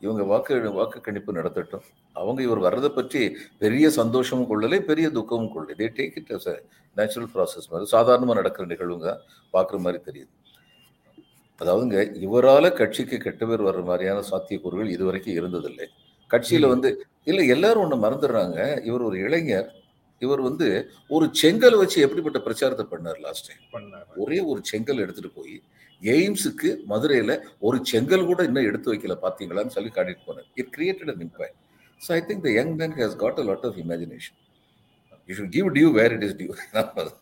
இவங்க 0.00 0.22
வாக்கு 0.22 0.70
வாக்கு 0.78 0.98
கணிப்பு 1.00 1.32
நடத்தட்டும். 1.32 1.84
அவங்க 2.12 2.42
இவர் 2.42 2.58
வர்றதை 2.58 2.90
பற்றி 2.90 3.36
பெரிய 3.58 3.90
சந்தோஷமும் 3.90 4.48
கொள்ளலை 4.50 4.78
பெரிய 4.80 5.10
துக்கமும் 5.10 5.52
கொள்ளலை. 5.54 5.74
They 5.80 5.88
take 5.98 6.16
it 6.20 6.32
as 6.32 6.48
natural 6.96 7.30
process 7.34 7.70
மாதிரி 7.70 7.88
சாதாரணமாக 7.90 8.38
நடக்கிற 8.40 8.66
நிகழ்வுங்க. 8.74 9.10
பார்க்குற 9.52 9.78
மாதிரி 9.78 10.00
தெரியுது. 10.08 10.32
அதாவதுங்க 11.60 11.98
இவரால 12.26 12.72
கட்சிக்கு 12.72 13.16
கெட்ட 13.18 13.46
பேர் 13.46 13.66
வர்ற 13.68 13.82
மாதிரியான 13.84 14.22
சாத்தியக்கூறுகள் 14.30 14.88
இதுவரைக்கும் 14.88 15.38
இருந்ததில்லை. 15.40 15.86
கட்சியில 16.30 16.68
வந்து 16.68 17.06
இல்லை 17.24 17.46
எல்லாரும் 17.48 17.82
ஒன்று 17.84 17.96
மறந்துடுறாங்க. 18.04 18.82
இவர் 18.82 19.02
ஒரு 19.02 19.18
இளைஞர். 19.18 19.68
இவர் 20.18 20.40
வந்து 20.40 20.66
ஒரு 21.08 21.30
செங்கல் 21.32 21.76
வச்சு 21.76 22.00
எப்படிப்பட்ட 22.00 22.38
பிரச்சாரத்தை 22.38 22.86
பண்ணார் 22.90 23.18
லாஸ்ட் 23.20 23.48
டைம் 23.48 23.94
ஒரே 24.16 24.40
ஒரு 24.40 24.60
செங்கல் 24.62 24.98
எடுத்துட்டு 24.98 25.30
போய் 25.30 25.62
எய்ம்ஸுக்கு 26.14 26.70
மதுரையில் 26.92 27.34
ஒரு 27.66 27.78
செங்கல் 27.92 28.28
கூட 28.30 28.42
இன்னும் 28.48 28.68
எடுத்து 28.70 28.92
வைக்கல 28.92 29.16
பார்த்தீங்களான்னு 29.24 29.74
சொல்லி 29.76 29.92
காட்டிட்டு 29.98 30.26
போனேன் 30.28 30.48
it 30.62 30.70
created 30.76 31.12
an 31.14 31.24
impact 31.26 31.58
so 32.00 32.10
I 32.18 32.20
think 32.28 32.44
the 32.48 32.52
young 32.58 32.74
man 32.82 32.94
has 33.00 33.16
got 33.24 33.40
a 33.42 33.46
lot 33.50 33.66
of 33.70 33.78
imagination 33.84 34.38
you 35.28 35.34
should 35.40 35.54
give 35.56 35.68
due 35.78 35.90
where 36.00 36.14
it 36.18 36.24
is 36.28 36.36
due 36.40 36.50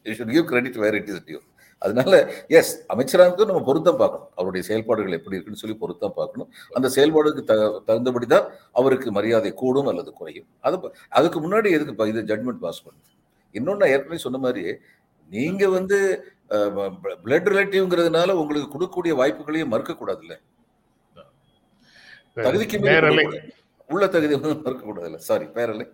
you 0.09 0.15
should 0.21 0.35
give 0.37 0.47
credit 0.53 0.79
where 0.85 0.99
it 1.01 1.11
is 1.15 1.25
due 1.29 1.41
அதனால 1.83 2.17
எஸ் 2.59 2.73
அமைச்சராக 2.93 3.45
நம்ம 3.49 3.61
பொருத்தம் 3.69 3.99
பார்க்கணும். 4.03 4.29
அவருடைய 4.41 4.62
செயல்பாடுகள் 4.69 5.17
எப்படி 5.19 5.37
இருக்குன்னு 5.37 5.62
சொல்லி 5.62 5.77
பொருத்தம் 5.81 6.15
பார்க்கணும். 6.19 6.49
அந்த 6.77 6.89
செயல்பாடுக்கு 6.97 7.43
த 7.51 7.55
தகுந்தபடி 7.89 8.27
தான் 8.35 8.47
அவருக்கு 8.81 9.09
மரியாதை 9.17 9.51
கூடும் 9.62 9.89
அல்லது 9.93 10.11
குறையும். 10.21 10.47
அது 10.67 10.77
அதுக்கு 11.19 11.41
முன்னாடி 11.47 11.71
எதுக்கு 11.77 12.09
இது 12.12 12.23
ஜட்மெண்ட் 12.31 12.62
பாஸ் 12.67 12.85
பண்ணுது? 12.87 13.09
இன்னொன்று 13.55 13.81
நான் 13.83 13.95
ஏற்கனவே 13.95 14.21
சொன்ன 14.27 14.41
மாதிரி 14.47 14.65
நீங்கள் 15.31 15.75
வந்து 15.79 15.99
பிளட் 17.25 17.49
ரிலேட்டிவ்ங்கிறதுனால 17.49 18.31
உங்களுக்கு 18.35 18.71
கொடுக்கக்கூடிய 18.71 19.15
வாய்ப்புகளையும் 19.15 19.67
மறுக்க 19.67 19.93
கூடாதுல்ல 19.93 20.35
தகுதிக்கு. 22.37 22.79
உள்ள 23.89 24.07
தகுதி 24.07 24.35
வந்து 24.37 24.61
மறுக்க 24.61 24.83
கூடாதுல்ல 24.87 25.17
சாரி 25.29 25.45
பேரலை 25.55 25.87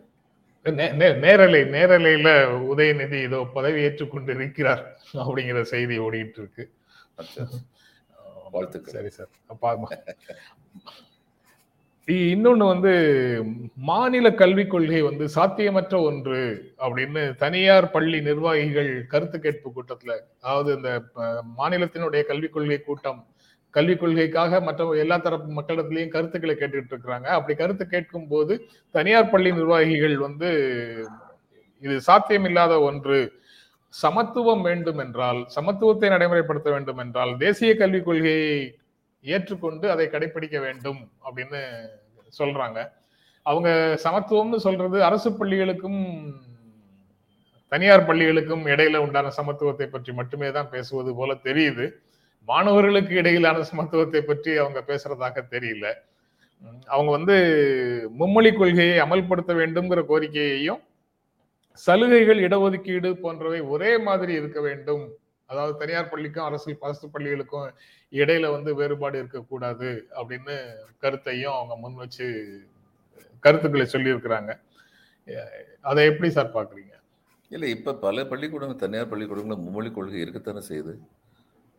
நேரலை 1.16 1.60
நேரலையில 1.72 2.28
உதயநிதி 2.70 3.22
இதோ 3.22 3.50
பதவி 3.54 3.80
ஏற்றுக்கொண்டு 3.82 4.34
இருக்கிறார் 4.34 4.82
அப்படிங்கிற 5.14 5.62
செய்தி 5.64 5.98
ஓடிட்டு 5.98 6.38
இருக்கு. 6.38 6.64
சரி 8.94 9.10
சார். 9.10 9.30
இ- 9.86 9.90
இன்னொன்னு 12.08 12.66
வந்து 12.66 12.92
மாநில 13.88 14.26
கல்விக் 14.32 14.70
கொள்கை 14.70 15.00
வந்து 15.02 15.24
சாத்தியமற்ற 15.34 15.94
ஒன்று 16.02 16.38
அப்படின்னு 16.78 17.22
தனியார் 17.36 17.86
பள்ளி 17.90 18.18
நிர்வாகிகள் 18.20 18.90
கருத்து 19.06 19.38
கேட்பு 19.38 19.68
கூட்டத்துல 19.70 20.14
அதாவது 20.40 20.70
இந்த 20.76 20.90
மாநிலத்தினுடைய 21.58 22.22
கல்விக் 22.26 22.54
கொள்கை 22.54 22.78
கூட்டம் 22.80 23.20
கல்விக் 23.74 24.00
கொள்கைக்காக 24.00 24.60
மற்ற 24.60 24.88
எல்லா 24.96 25.16
தரப்பு 25.16 25.50
மக்களிடத்திலையும் 25.58 26.14
கருத்துக்களை 26.14 26.54
கேட்டுட்டு 26.56 26.92
இருக்கிறாங்க. 26.92 27.28
அப்படி 27.36 27.54
கருத்து 27.58 27.84
கேட்கும் 27.86 28.28
போது 28.28 28.54
தனியார் 28.94 29.30
பள்ளி 29.30 29.50
நிர்வாகிகள் 29.52 30.16
வந்து 30.26 30.50
இது 31.82 31.96
சாத்தியமில்லாத 32.08 32.74
ஒன்று. 32.88 33.20
சமத்துவம் 33.94 34.62
வேண்டும் 34.62 35.00
என்றால் 35.04 35.40
சமத்துவத்தை 35.56 36.08
நடைமுறைப்படுத்த 36.14 36.68
வேண்டும் 36.70 37.00
என்றால் 37.04 37.32
தேசிய 37.38 37.72
கல்விக் 37.76 38.08
கொள்கையை 38.08 38.50
ஏற்றுக்கொண்டு 39.24 39.86
அதை 39.94 40.06
கடைபிடிக்க 40.06 40.58
வேண்டும் 40.66 41.00
அப்படின்னு 41.26 41.60
சொல்றாங்க. 42.38 42.78
அவங்க 43.46 43.68
சமத்துவம்னு 44.04 44.58
சொல்றது 44.66 44.98
அரசு 45.04 45.30
பள்ளிகளுக்கும் 45.38 46.00
தனியார் 47.72 48.08
பள்ளிகளுக்கும் 48.08 48.64
இடையில 48.72 48.96
உண்டான 48.96 49.32
சமத்துவத்தை 49.38 49.86
பற்றி 49.94 50.12
மட்டுமே 50.12 50.48
தான் 50.50 50.70
பேசுவது 50.74 51.10
போல 51.14 51.34
தெரியுது. 51.48 51.86
மாணவர்களுக்கு 52.48 53.14
இடையிலான 53.14 53.64
சமத்துவத்தை 53.70 54.20
பற்றி 54.20 54.50
அவங்க 54.56 54.80
பேசுறதாக 54.90 55.42
தெரியல. 55.54 55.86
அவங்க 56.94 57.10
வந்து 57.10 57.34
மும்மொழி 58.20 58.50
கொள்கையை 58.52 58.96
அமல்படுத்த 59.04 59.52
வேண்டும்ங்கிற 59.60 60.02
கோரிக்கையையும் 60.10 60.80
சலுகைகள் 61.82 62.40
இடஒதுக்கீடு 62.46 63.10
போன்றவை 63.24 63.60
ஒரே 63.74 63.90
மாதிரி 64.06 64.32
இருக்க 64.32 64.60
வேண்டும் 64.60 65.04
அதாவது 65.50 65.78
தனியார் 65.78 66.10
பள்ளிக்கும் 66.10 66.44
அரசு 66.44 66.76
அரசு 66.80 67.06
பள்ளிகளுக்கும் 67.14 67.68
இடையில 68.12 68.50
வந்து 68.50 68.74
வேறுபாடு 68.74 69.18
இருக்கக்கூடாது 69.18 69.90
அப்படின்னு 70.20 70.54
கருத்தையும் 70.98 71.56
அவங்க 71.58 71.76
முன் 71.76 71.94
வச்சு 71.94 72.26
கருத்துக்களை 73.44 73.86
சொல்லியிருக்கிறாங்க. 73.92 74.52
அதை 75.80 76.04
எப்படி 76.06 76.30
சார் 76.30 76.54
பாக்குறீங்க 76.54 76.94
இல்லை 77.50 77.68
இப்போ 77.70 77.94
பல 77.94 78.24
பள்ளிக்கூடங்கள் 78.24 78.82
தனியார் 78.84 79.10
பள்ளிக்கூடங்களும் 79.12 79.64
மும்மொழி 79.66 79.90
கொள்கை 79.92 80.20
இருக்கத்தானே 80.24 80.62
செய்யுது. 80.70 80.94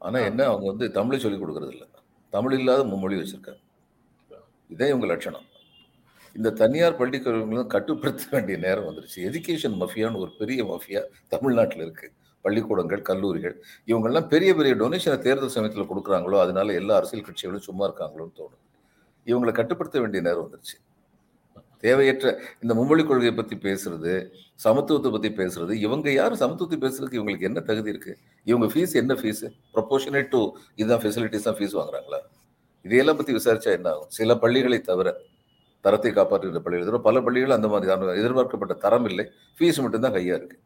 ஆனால். 0.01 0.25
என்ன 0.25 0.41
அவங்க 0.45 0.65
வந்து 0.67 0.91
தமிழை 0.91 1.19
சொல்லிக் 1.19 1.43
கொடுக்கறது 1.43 1.71
இல்ல. 1.71 1.85
தமிழ் 2.33 2.55
இல்லாத 2.59 2.83
மும்மொழி 2.83 3.15
வச்சிருக்காங்க. 3.19 3.61
இதே 4.69 4.87
இவங்க 4.87 5.05
லட்சணம். 5.05 5.45
இந்த 6.35 6.49
தனியார் 6.51 6.99
பள்ளிக்கூடங்களும் 6.99 7.67
கட்டுப்படுத்த 7.67 8.23
வேண்டிய 8.31 8.57
நேரம் 8.57 8.87
வந்துருச்சு. 8.89 9.19
எஜுகேஷன் 9.29 9.77
மஃபியான்னு 9.83 10.21
ஒரு 10.25 10.31
பெரிய 10.39 10.63
மஃபியா 10.63 11.01
தமிழ்நாட்டில் 11.27 11.81
இருக்கு. 11.81 12.07
பள்ளிக்கூடங்கள் 12.45 13.01
கல்லூரிகள் 13.09 13.55
இவங்கெல்லாம் 13.91 14.27
பெரிய 14.33 14.51
பெரிய 14.59 14.73
டொனேஷனை 14.81 15.17
தேர்தல் 15.25 15.55
சமயத்தில் 15.55 15.89
கொடுக்குறாங்களோ 15.91 16.37
அதனால 16.43 16.73
எல்லா 16.81 16.93
அரசியல் 16.99 17.25
கட்சிகளும் 17.27 17.65
சும்மா 17.69 17.85
இருக்காங்களோன்னு 17.89 18.37
தோணும் 18.39 18.61
இவங்களை 19.27 19.53
கட்டுப்படுத்த 19.57 19.97
வேண்டிய 20.03 20.21
நேரம் 20.27 20.45
வந்துருச்சு. 20.45 20.77
தேவையற்ற 21.83 22.27
இந்த 22.63 22.73
மும்மொழி 22.77 23.03
கொள்கையை 23.09 23.33
பற்றி 23.35 23.55
பேசுறது 23.65 24.13
சமத்துவத்தை 24.63 25.09
பற்றி 25.15 25.29
பேசுறது 25.41 25.73
இவங்க 25.85 26.07
யார்? 26.19 26.33
சமத்துவத்தை 26.41 26.77
பேசுறதுக்கு 26.83 27.19
இவங்களுக்கு 27.19 27.47
என்ன 27.49 27.59
தகுதி 27.69 27.89
இருக்கு? 27.93 28.13
இவங்க 28.47 28.67
ஃபீஸ் 28.73 28.95
என்ன 29.01 29.13
ஃபீஸு 29.21 29.47
ப்ரொபோஷனேட் 29.75 30.31
டு 30.33 30.41
இதுதான் 30.79 31.01
ஃபெசிலிட்டிஸ் 31.03 31.47
தான் 31.47 31.57
ஃபீஸ் 31.59 31.75
வாங்குறாங்களா? 31.79 32.19
இதையெல்லாம் 32.85 33.19
பற்றி 33.19 33.35
விசாரிச்சா 33.37 33.71
என்ன 33.77 33.87
ஆகும்? 33.93 34.09
சில 34.17 34.35
பள்ளிகளை 34.43 34.79
தவிர 34.89 35.07
தரத்தை 35.85 36.11
காப்பாற்றுகிற 36.19 36.61
பள்ளிகள். 36.65 36.87
தவிர 36.89 37.01
பல 37.07 37.21
பள்ளிகள் 37.27 37.57
அந்த 37.57 37.67
மாதிரி 37.73 38.19
எதிர்பார்க்கப்பட்ட 38.21 38.75
தரம் 38.85 39.07
இல்லை. 39.11 39.25
ஃபீஸ் 39.59 39.81
மட்டும்தான் 39.85 40.15
கையாக 40.17 40.39
இருக்குது 40.41 40.61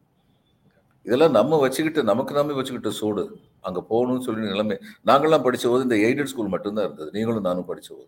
இதெல்லாம் 1.04 1.32
நம்ம 1.32 1.60
வச்சுக்கிட்டு 1.60 2.04
நமக்கு 2.04 2.34
நாமே 2.34 2.54
வச்சுக்கிட்டு 2.54 2.92
சூடு. 2.92 3.24
அங்க 3.62 3.80
போகணும்னு 3.90 4.20
சொல்லி 4.20 4.48
நிலைமை. 4.48 4.78
நாங்கள்லாம் 5.06 5.46
படிச்ச 5.48 5.66
போது 5.68 5.84
இந்த 5.84 5.96
எய்டட் 5.96 6.32
ஸ்கூல் 6.34 6.48
மட்டும்தான் 6.48 6.86
இருந்தது. 6.86 7.12
நீங்களும் 7.12 7.42
நானும் 7.42 7.68
படிச்ச 7.68 7.90
போது. 7.90 8.08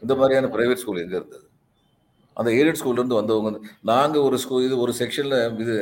இந்த 0.00 0.14
மாதிரியான 0.14 0.56
பிரைவேட் 0.56 0.82
ஸ்கூல் 0.82 1.02
எங்க 1.02 1.16
இருந்தது? 1.16 1.44
அந்த 2.36 2.50
எய்டட் 2.50 2.78
ஸ்கூல்ல 2.80 2.92
இருந்து 2.92 3.14
வந்தவங்க 3.14 3.50
வந்து 3.50 3.68
நாங்க 3.82 4.22
ஒரு 4.22 4.38
ஸ்கூல் 4.38 4.64
இது 4.64 4.78
ஒரு 4.78 4.92
செக்ஷன்ல 4.98 5.60
இது 5.60 5.76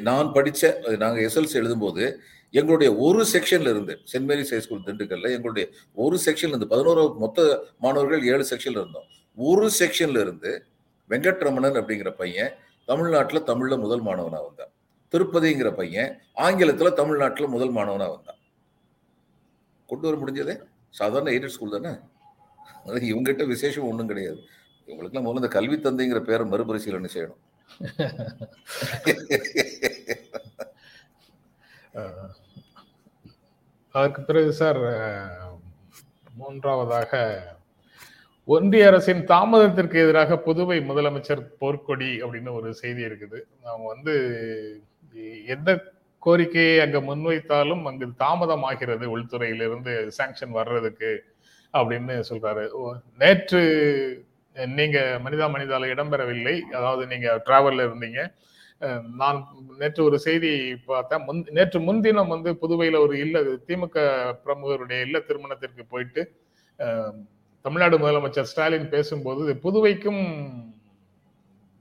நான் 0.00 0.26
படிச்ச 0.26 0.72
அது 0.86 0.96
நாங்க 0.96 1.20
எஸ்எல்சி 1.20 1.56
எழுதும்போது 1.60 2.04
எங்களுடைய 2.50 2.96
ஒரு 2.96 3.24
செக்ஷன்ல 3.32 3.70
இருந்து 3.74 3.94
சென்ட் 4.12 4.28
மேரிஸ் 4.30 4.52
ஹை 4.54 4.60
ஸ்கூல் 4.60 4.86
திண்டுக்கல்ல 4.86 5.30
எங்களுடைய 5.30 5.68
ஒரு 5.94 6.18
செக்ஷன்ல 6.26 6.48
இருந்து 6.48 6.66
பதினோரு 6.66 7.14
மொத்த 7.18 7.64
மாணவர்கள் 7.78 8.24
ஏழு 8.24 8.44
செக்ஷன்ல 8.50 8.80
இருந்தோம். 8.82 9.08
ஒரு 9.36 9.70
செக்ஷன்ல 9.78 10.20
இருந்து 10.20 10.52
வெங்கட்ரமணன் 11.10 11.78
அப்படிங்கிற 11.80 12.10
பையன் 12.10 12.54
தமிழ்நாட்டுல 12.86 13.42
தமிழ்ல 13.46 13.80
முதல் 13.80 14.02
மாணவனா 14.02 14.40
வந்தான். 14.46 14.72
திருப்பதிங்கிற 15.12 15.68
பையன் 15.80 16.10
ஆங்கிலத்துல 16.44 16.92
தமிழ்நாட்டுல 17.00 17.48
முதல் 17.54 17.74
மாணவனாக 17.76 18.14
வந்தான். 18.14 18.40
கொண்டு 19.90 20.06
வர 20.08 20.16
முடிஞ்சதே? 20.20 20.54
சாதாரண 20.98 21.30
எய்டட் 21.30 21.54
ஸ்கூல் 21.54 21.76
தானே? 21.76 21.92
இவங்ககிட்ட 23.12 23.44
விசேஷம் 23.54 23.88
ஒன்றும் 23.90 24.10
கிடையாது. 24.10 24.40
இவங்களுக்குலாம் 24.86 25.26
முதல்ல 25.26 25.42
இந்த 25.42 25.52
கல்வி 25.56 25.76
தந்தைங்கிற 25.76 26.20
பேரை 26.28 26.44
மறுபரிசீலனை 26.46 27.10
செய்யணும். 27.14 27.42
அதற்கு 33.94 34.20
பிறகு 34.22 34.52
சார் 34.60 34.80
மூன்றாவதாக 36.40 37.12
ஒன்றிய 38.54 38.84
அரசின் 38.90 39.22
தாமதத்திற்கு 39.30 39.96
எதிராக 40.02 40.36
புதுவை 40.46 40.78
முதலமைச்சர் 40.90 41.42
போர்க்கொடி 41.60 42.10
அப்படின்னு 42.24 42.52
ஒரு 42.58 42.68
செய்தி 42.82 43.02
இருக்குது. 43.08 43.38
அவங்க 43.64 43.86
வந்து 43.94 44.14
எந்த 45.46 45.70
கோரிக்கையை 46.18 46.80
அங்க 46.80 46.98
முன்வைத்தாலும் 47.00 47.82
அங்கு 47.84 48.06
தாமதமாகிறது 48.18 49.04
உள்துறையிலிருந்து 49.04 50.12
சாங்ஷன் 50.18 50.50
வர்றதுக்கு 50.50 51.10
அப்படின்னு 51.74 52.14
சொல்றாரு. 52.30 52.68
ஓ, 52.70 52.82
நேற்று 53.18 53.60
நீங்க 54.74 55.20
மனிதா 55.24 55.46
மனிதால 55.54 55.90
இடம்பெறவில்லை. 55.94 56.60
அதாவது 56.60 57.06
நீங்க 57.06 57.42
டிராவல்ல 57.46 57.86
இருந்தீங்க. 57.88 58.20
நான் 59.16 59.38
நேற்று 59.78 60.04
ஒரு 60.04 60.18
செய்தி 60.18 60.50
பார்த்தேன். 60.86 61.24
முன் 61.24 61.46
நேற்று 61.50 61.80
முன்தினம் 61.80 62.28
வந்து 62.28 62.50
புதுவையில 62.62 62.98
ஒரு 62.98 63.18
இல்ல 63.18 63.38
திமுக 63.68 63.96
பிரமுகருடைய 64.44 65.00
இல்ல 65.00 65.18
திருமணத்திற்கு 65.20 65.84
போயிட்டு 65.86 66.22
தமிழ்நாடு 67.64 67.98
முதலமைச்சர் 67.98 68.42
ஸ்டாலின் 68.42 68.88
பேசும்போது 68.88 69.54
புதுவைக்கும் 69.62 70.22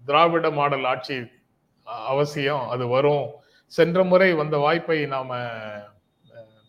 திராவிட 0.06 0.52
மாடல் 0.52 0.84
ஆட்சி 0.84 1.16
அவசியம். 1.88 2.68
அது 2.70 2.88
வரும். 2.88 3.30
சென்ற 3.66 4.04
முறை 4.04 4.34
வந்த 4.34 4.58
வாய்ப்பை 4.58 5.06
நாம 5.06 5.38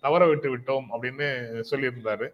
தவற 0.01 0.27
விட்டு 0.27 0.57
விட்டோம் 0.57 0.85
அப்படின்னு 1.01 1.63
சொல்லியிருந்தாரு. 1.71 2.29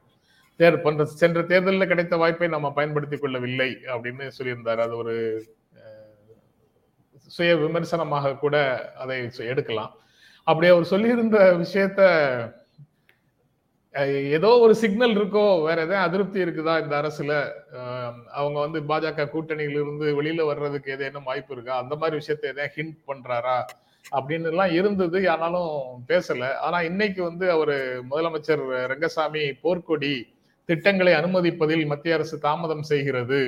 தேர் 0.57 0.81
போன்ற 0.81 1.05
சென்ற 1.05 1.43
தேர்தலில் 1.43 1.87
கிடைத்த 1.87 2.17
வாய்ப்பை 2.17 2.49
நம்ம 2.49 2.73
பயன்படுத்திக் 2.73 3.21
கொள்ளவில்லை 3.21 3.79
அப்படின்னு 3.87 4.31
சொல்லியிருந்தாரு. 4.39 4.79
அது 4.79 4.97
ஒரு 4.97 5.47
சுய 7.17 7.57
விமர்சனமாக 7.57 8.37
கூட 8.37 8.57
அதை 8.93 9.31
எடுக்கலாம். 9.39 9.95
அப்படி 10.45 10.69
அவர் 10.69 10.87
சொல்லியிருந்த 10.91 11.65
விஷயத்த 11.65 12.64
ஏதோ 14.37 14.49
ஒரு 14.65 14.75
சிக்னல் 14.75 15.15
இருக்கோ 15.19 15.43
வேற 15.67 15.79
எதாவது 15.87 16.05
அதிருப்தி 16.07 16.39
இருக்குதா 16.45 16.75
இந்த 16.83 16.95
அரசுல? 17.03 17.33
அவங்க 18.41 18.57
வந்து 18.65 18.79
பாஜக 18.91 19.27
கூட்டணியில 19.35 19.79
இருந்து 19.81 20.07
வெளியில 20.19 20.45
வர்றதுக்கு 20.47 20.93
ஏதேனும் 20.95 21.29
வாய்ப்பு 21.31 21.53
இருக்கா? 21.55 21.75
அந்த 21.83 21.95
மாதிரி 22.01 22.19
விஷயத்த 22.21 22.53
எதாவது 22.53 22.75
ஹிண்ட் 22.77 22.97
பண்றாரா? 23.11 23.59
அப்படின்னு 24.17 24.49
எல்லாம் 24.53 24.73
இருந்தது 24.79 25.19
ஆனாலும் 25.33 25.71
பேசல. 26.09 26.49
ஆனா 26.67 26.81
இன்னைக்கு 26.81 27.21
வந்து 27.23 27.47
அவர் 27.57 27.75
முதலமைச்சர் 28.11 28.65
ரங்கசாமி 28.93 29.45
போர்க்கொடி 29.65 30.15
திட்டங்களை 30.69 31.13
அனுமதிப்பதில் 31.13 31.85
மத்திய 31.93 32.19
அரசு 32.19 32.37
தாமதம் 32.39 32.85
செய்கிறது 32.93 33.41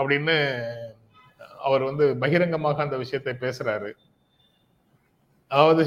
அப்படின்னு 0.00 0.36
அவர் 1.68 1.82
வந்து 1.82 2.04
பகிரங்கமாக 2.24 2.82
அந்த 2.82 2.96
விஷயத்தை 2.96 3.34
பேசுறாரு. 3.44 3.90
அதாவது 5.50 5.84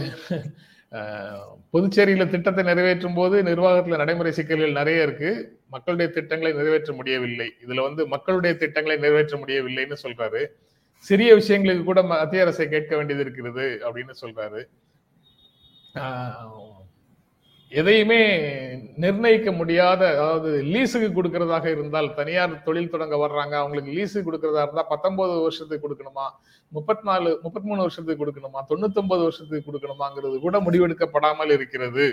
புதுச்சேரியில் 1.74 2.30
திட்டத்தை 2.30 2.64
நிறைவேற்றும் 2.64 3.14
போது 3.14 3.44
நிர்வாகத்தில் 3.44 3.96
நடைமுறை 3.96 4.32
சிக்கல்கள் 4.32 4.72
நிறைய 4.72 5.04
இருக்கு. 5.04 5.60
மக்களுடைய 5.70 6.12
திட்டங்களை 6.12 6.56
நிறைவேற்ற 6.56 6.94
முடியவில்லை. 6.94 7.54
இதுல 7.66 7.82
வந்து 7.82 8.08
மக்களுடைய 8.08 8.56
திட்டங்களை 8.56 9.00
நிறைவேற்ற 9.00 9.38
முடியவில்லைன்னு 9.38 9.96
சொல்றாரு. 10.04 10.46
சிறிய 10.98 11.36
விஷயங்களுக்கு 11.36 11.84
கூட 11.84 12.04
மத்திய 12.04 12.42
அரசை 12.42 12.70
கேட்க 12.70 12.96
வேண்டியது 12.96 13.26
இருக்கிறது 13.26 13.82
அப்படின்னு 13.84 14.14
சொல்றாரு. 14.22 14.64
எதையுமே 17.72 18.20
நிர்ணயிக்க 19.04 19.50
முடியாத 19.52 20.02
அதாவது 20.14 20.50
லீஸுக்கு 20.74 21.10
கொடுக்கறதாக 21.16 21.66
இருந்தால் 21.76 22.10
தனியார் 22.20 22.54
தொழில் 22.64 22.92
தொடங்க 22.94 23.16
வர்றாங்க 23.24 23.54
அவங்களுக்கு 23.62 23.96
லீஸுக்கு 23.98 24.28
கொடுக்கறதா 24.28 24.64
இருந்தால் 24.66 24.92
பத்தொன்பது 24.92 25.34
வருஷத்துக்கு 25.46 25.86
கொடுக்கணுமா? 25.86 26.26
முப்பத்தி 26.72 27.04
நாலு 27.10 27.30
முப்பத்தி 27.44 27.68
மூணு 27.70 27.82
வருஷத்துக்கு 27.86 28.22
கொடுக்கணுமா? 28.24 28.62
தொண்ணூத்தொன்பது 28.72 29.24
வருஷத்துக்கு 29.28 29.68
கொடுக்கணுமாங்கிறது 29.70 30.38
கூட 30.46 30.60
முடிவெடுக்கப்படாமல் 30.68 31.54
இருக்கிறது. 31.58 32.08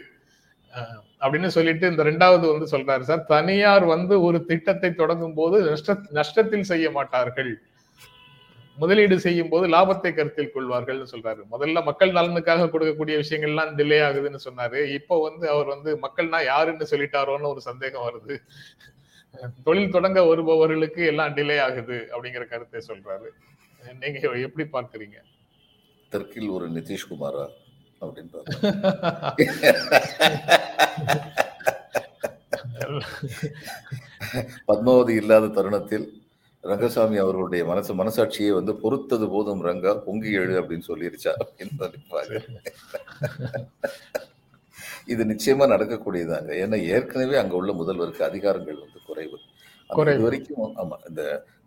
அப்படின்னு 1.22 1.48
சொல்லிட்டு 1.56 1.86
இந்த 1.92 2.02
ரெண்டாவது 2.10 2.44
வந்து 2.52 2.68
சொல்றாரு 2.74 3.04
சார். 3.10 3.24
தனியார் 3.34 3.84
வந்து 3.94 4.14
ஒரு 4.28 4.38
திட்டத்தை 4.50 4.90
தொடங்கும் 5.02 5.36
போது 5.40 5.56
நஷ்ட 5.70 5.96
நஷ்டத்தில் 6.20 6.70
செய்ய 6.72 6.86
மாட்டார்கள். 6.98 7.52
முதலீடு 8.78 9.20
செய்யும் 9.20 9.48
போது 9.48 9.68
லாபத்தை 9.68 10.14
கருத்தில் 10.14 10.52
கொள்வார்கள்னு 10.54 11.06
சொல்றாரு. 11.12 11.40
முதல்ல 11.50 11.84
மக்கள் 11.84 12.10
நலனுக்காக 12.10 12.68
கொடுக்கக்கூடிய 12.68 13.16
விஷயங்கள்லாம் 13.22 13.74
டிலே 13.76 13.98
ஆகுதுன்னு 14.08 14.40
சொன்னாரு. 14.44 14.84
இப்போ 14.92 15.22
வந்து 15.22 15.48
அவர் 15.48 15.66
வந்து 15.66 15.98
மக்கள்னா 16.02 16.44
யாருன்னு 16.44 16.86
சொல்லிட்டாரோன்னு 16.90 17.48
ஒரு 17.48 17.60
சந்தேகம் 17.60 18.06
வருது. 18.08 18.36
தொழில் 19.64 19.90
தொடங்க 19.90 20.24
வருபவர்களுக்கு 20.24 21.06
எல்லாம் 21.06 21.34
டிலே 21.36 21.60
ஆகுது 21.60 22.08
அப்படிங்கிற 22.12 22.48
கருத்தை 22.48 22.82
சொல்றாரு. 22.88 23.28
நீங்க 24.00 24.18
எப்படி 24.20 24.68
பார்க்கறீங்க? 24.72 25.18
தெற்கில் 26.12 26.48
ஒரு 26.48 26.68
நிதிஷ்குமாரா 26.68 27.46
அப்படின்னு 28.02 28.30
பார்த்தேன். 28.32 28.74
பத்மாவதி 34.66 35.14
இல்லாத 35.14 35.46
தருணத்தில் 35.46 36.21
ரங்கசாமி 36.70 37.16
அவர்களுடைய 37.22 37.62
மனசு 37.70 37.92
மனசாட்சியை 38.00 38.50
வந்து 38.58 38.72
பொறுத்தது 38.82 39.26
போதும் 39.34 39.62
ரங்கா 39.68 39.92
பொங்கி 40.06 40.32
எழு 40.42 40.54
அப்படின்னு 40.60 40.86
சொல்லிருச்சா 40.90 41.32
அப்படின்னு 41.44 41.78
இது 45.12 45.22
நிச்சயமா 45.30 45.64
நடக்கக்கூடியதாங்க. 45.72 46.50
ஏன்னா 46.62 46.76
ஏற்கனவே 46.94 47.36
அங்க 47.40 47.54
உள்ள 47.60 47.72
முதல்வருக்கு 47.80 48.22
அதிகாரங்கள் 48.28 48.82
வந்து 48.84 49.00
குறைவு. 49.08 49.38
இது 49.90 50.24
வரைக்கும் 50.26 50.74
ஆமா 50.82 50.96
இந்த 51.08 51.22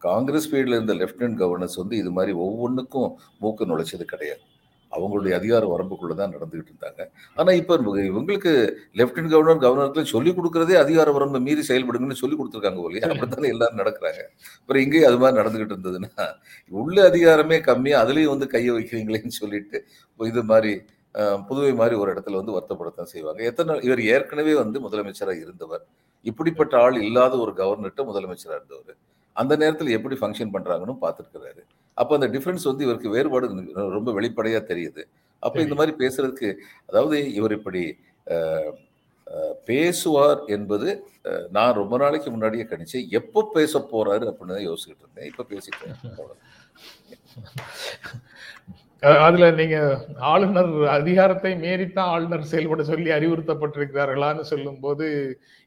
காங்கிரஸ் 0.07 0.49
பீரியட்ல 0.51 0.77
இருந்த 0.79 0.93
லெப்டினன்ட் 1.01 1.39
கவர்னர்ஸ் 1.41 1.81
வந்து 1.81 1.95
இது 2.01 2.11
மாதிரி 2.17 2.33
ஒவ்வொன்றுக்கும் 2.45 3.09
மூக்கு 3.43 3.65
நுழைச்சது 3.71 4.05
கிடையாது. 4.13 4.43
அவங்களுடைய 4.95 5.33
அதிகார 5.39 5.63
வரம்புக்குள்ள 5.73 6.15
தான் 6.21 6.33
நடந்துகிட்டு 6.35 6.71
இருந்தாங்க. 6.73 7.01
ஆனா 7.39 7.51
இப்போ 7.61 7.75
இவங்களுக்கு 8.09 8.53
லெப்டினன்ட் 9.01 9.33
கவர்னர் 9.35 9.63
கவர்னருக்கு 9.65 10.13
சொல்லி 10.15 10.33
கொடுக்குறதே 10.39 10.77
அதிகார 10.83 11.11
வரம்பை 11.17 11.41
மீறி 11.47 11.63
செயல்படுங்கன்னு 11.69 12.21
சொல்லி 12.23 12.37
கொடுத்துருக்காங்க 12.39 12.81
போலியே. 12.85 13.03
அப்படித்தானே 13.11 13.51
எல்லாரும் 13.55 13.81
நடக்கிறாங்க. 13.81 14.23
அப்புறம் 14.61 14.83
இங்கேயும் 14.85 15.09
அது 15.11 15.19
மாதிரி 15.23 15.39
நடந்துகிட்டு 15.41 15.75
இருந்ததுன்னா 15.75 16.27
உள்ள 16.71 16.97
அதிகாரமே 17.11 17.59
கம்மியா 17.69 17.99
அதுலயும் 18.05 18.33
வந்து 18.35 18.49
கையை 18.55 18.73
வைக்கிறீங்களேன்னு 18.79 19.39
சொல்லிட்டு 19.41 19.77
இப்போ 20.11 20.25
இது 20.33 20.43
மாதிரி 20.51 20.73
புதுவை 21.47 21.73
மாதிரி 21.79 21.95
ஒரு 22.03 22.09
இடத்துல 22.13 22.39
வந்து 22.39 22.53
வருத்தப்படத்தான் 22.55 23.11
செய்வாங்க. 23.11 23.39
எத்தனை 23.49 23.67
நாள் 23.69 23.85
இவர் 23.87 24.01
ஏற்கனவே 24.13 24.53
வந்து 24.61 24.77
முதலமைச்சராக 24.85 25.39
இருந்தவர். 25.43 25.83
இப்படிப்பட்ட 26.29 26.73
ஆள் 26.83 26.97
இல்லாத 27.09 27.33
ஒரு 27.43 27.51
கவர்னர்கிட்ட 27.59 28.03
முதலமைச்சராக 28.09 28.57
இருந்தவர். 28.59 28.97
அந்த 29.41 29.53
நேரத்தில் 29.61 29.95
எப்படி 29.97 30.15
ஃபங்க்ஷன் 30.21 30.53
பண்றாங்கன்னு 30.55 30.95
பார்த்துருக்கிறாரு. 31.03 31.63
அப்போ 31.97 32.13
அந்த 32.17 32.27
டிஃபரன்ஸ் 32.35 32.69
வந்து 32.69 32.85
இவருக்கு 32.87 33.13
வேறுபாடு 33.15 33.47
ரொம்ப 33.97 34.09
வெளிப்படையா 34.19 34.61
தெரியுது. 34.71 35.03
அப்போ 35.43 35.59
இந்த 35.65 35.75
மாதிரி 35.79 35.93
பேசுறதுக்கு 36.03 36.49
அதாவது 36.89 37.17
இவர் 37.39 37.57
இப்படி 37.59 37.83
பேசுவார் 39.69 40.41
என்பது 40.55 40.89
நான் 41.55 41.77
ரொம்ப 41.81 41.95
நாளைக்கு 42.03 42.29
முன்னாடியே 42.33 42.65
கணிச்சேன் 42.71 43.07
எப்போ 43.19 43.41
பேச 43.55 43.79
போறாரு 43.93 44.25
அப்படின்னு 44.31 44.55
தான் 44.55 44.67
யோசிச்சுட்டு 44.69 45.03
இருந்தேன். 45.05 45.29
இப்போ 45.31 45.43
பேசிட்டேன். 45.53 45.95
அதுல 49.25 49.47
நீங்க 49.59 49.77
ஆளுநர் 50.31 50.71
அதிகாரத்தை 50.97 51.51
மீறித்தான் 51.63 52.11
ஆளுநர் 52.13 52.51
செயல்பட 52.51 52.83
சொல்லி 52.91 53.09
அறிவுறுத்தப்பட்டிருக்கிறார்களான்னு 53.17 54.45
சொல்லும்போது 54.51 55.07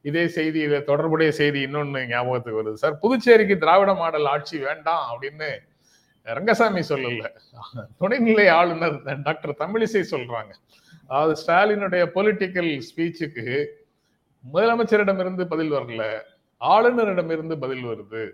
இதே 0.05 0.25
செய்தி 0.37 0.61
இத 0.69 0.81
தொடர்புடைய 0.91 1.33
செய்தி 1.41 1.61
இன்னொன்னு 1.67 2.03
ஞாபகத்துக்கு 2.13 2.61
வருது. 2.61 2.83
சார் 2.85 3.01
புதுச்சேரிக்கு 3.05 3.57
திராவிட 3.65 3.93
மாடல் 4.03 4.31
ஆட்சி 4.35 4.57
வேண்டாம் 4.69 5.05
அப்படின்னு 5.13 5.51
ரங்கசாமி 6.35 6.81
சொல்லல. 6.81 7.27
துணைநிலை 8.01 8.51
ஆளுநர் 8.51 9.23
டாக்டர் 9.23 9.55
தமிழிசை 9.59 10.05
சொல்றாங்க. 10.11 10.51
அதாவது 11.07 11.43
ஸ்டாலினுடைய 11.43 12.11
பொலிட்டிக்கல் 12.15 12.83
ஸ்பீச்சுக்கு 12.89 13.65
முதலமைச்சரிடமிருந்து 14.53 15.45
பதில் 15.45 15.73
வரல. 15.73 16.21
ஆளுநரிடமிருந்து 16.61 17.61
பதில் 17.61 17.85
வருது. 17.85 18.31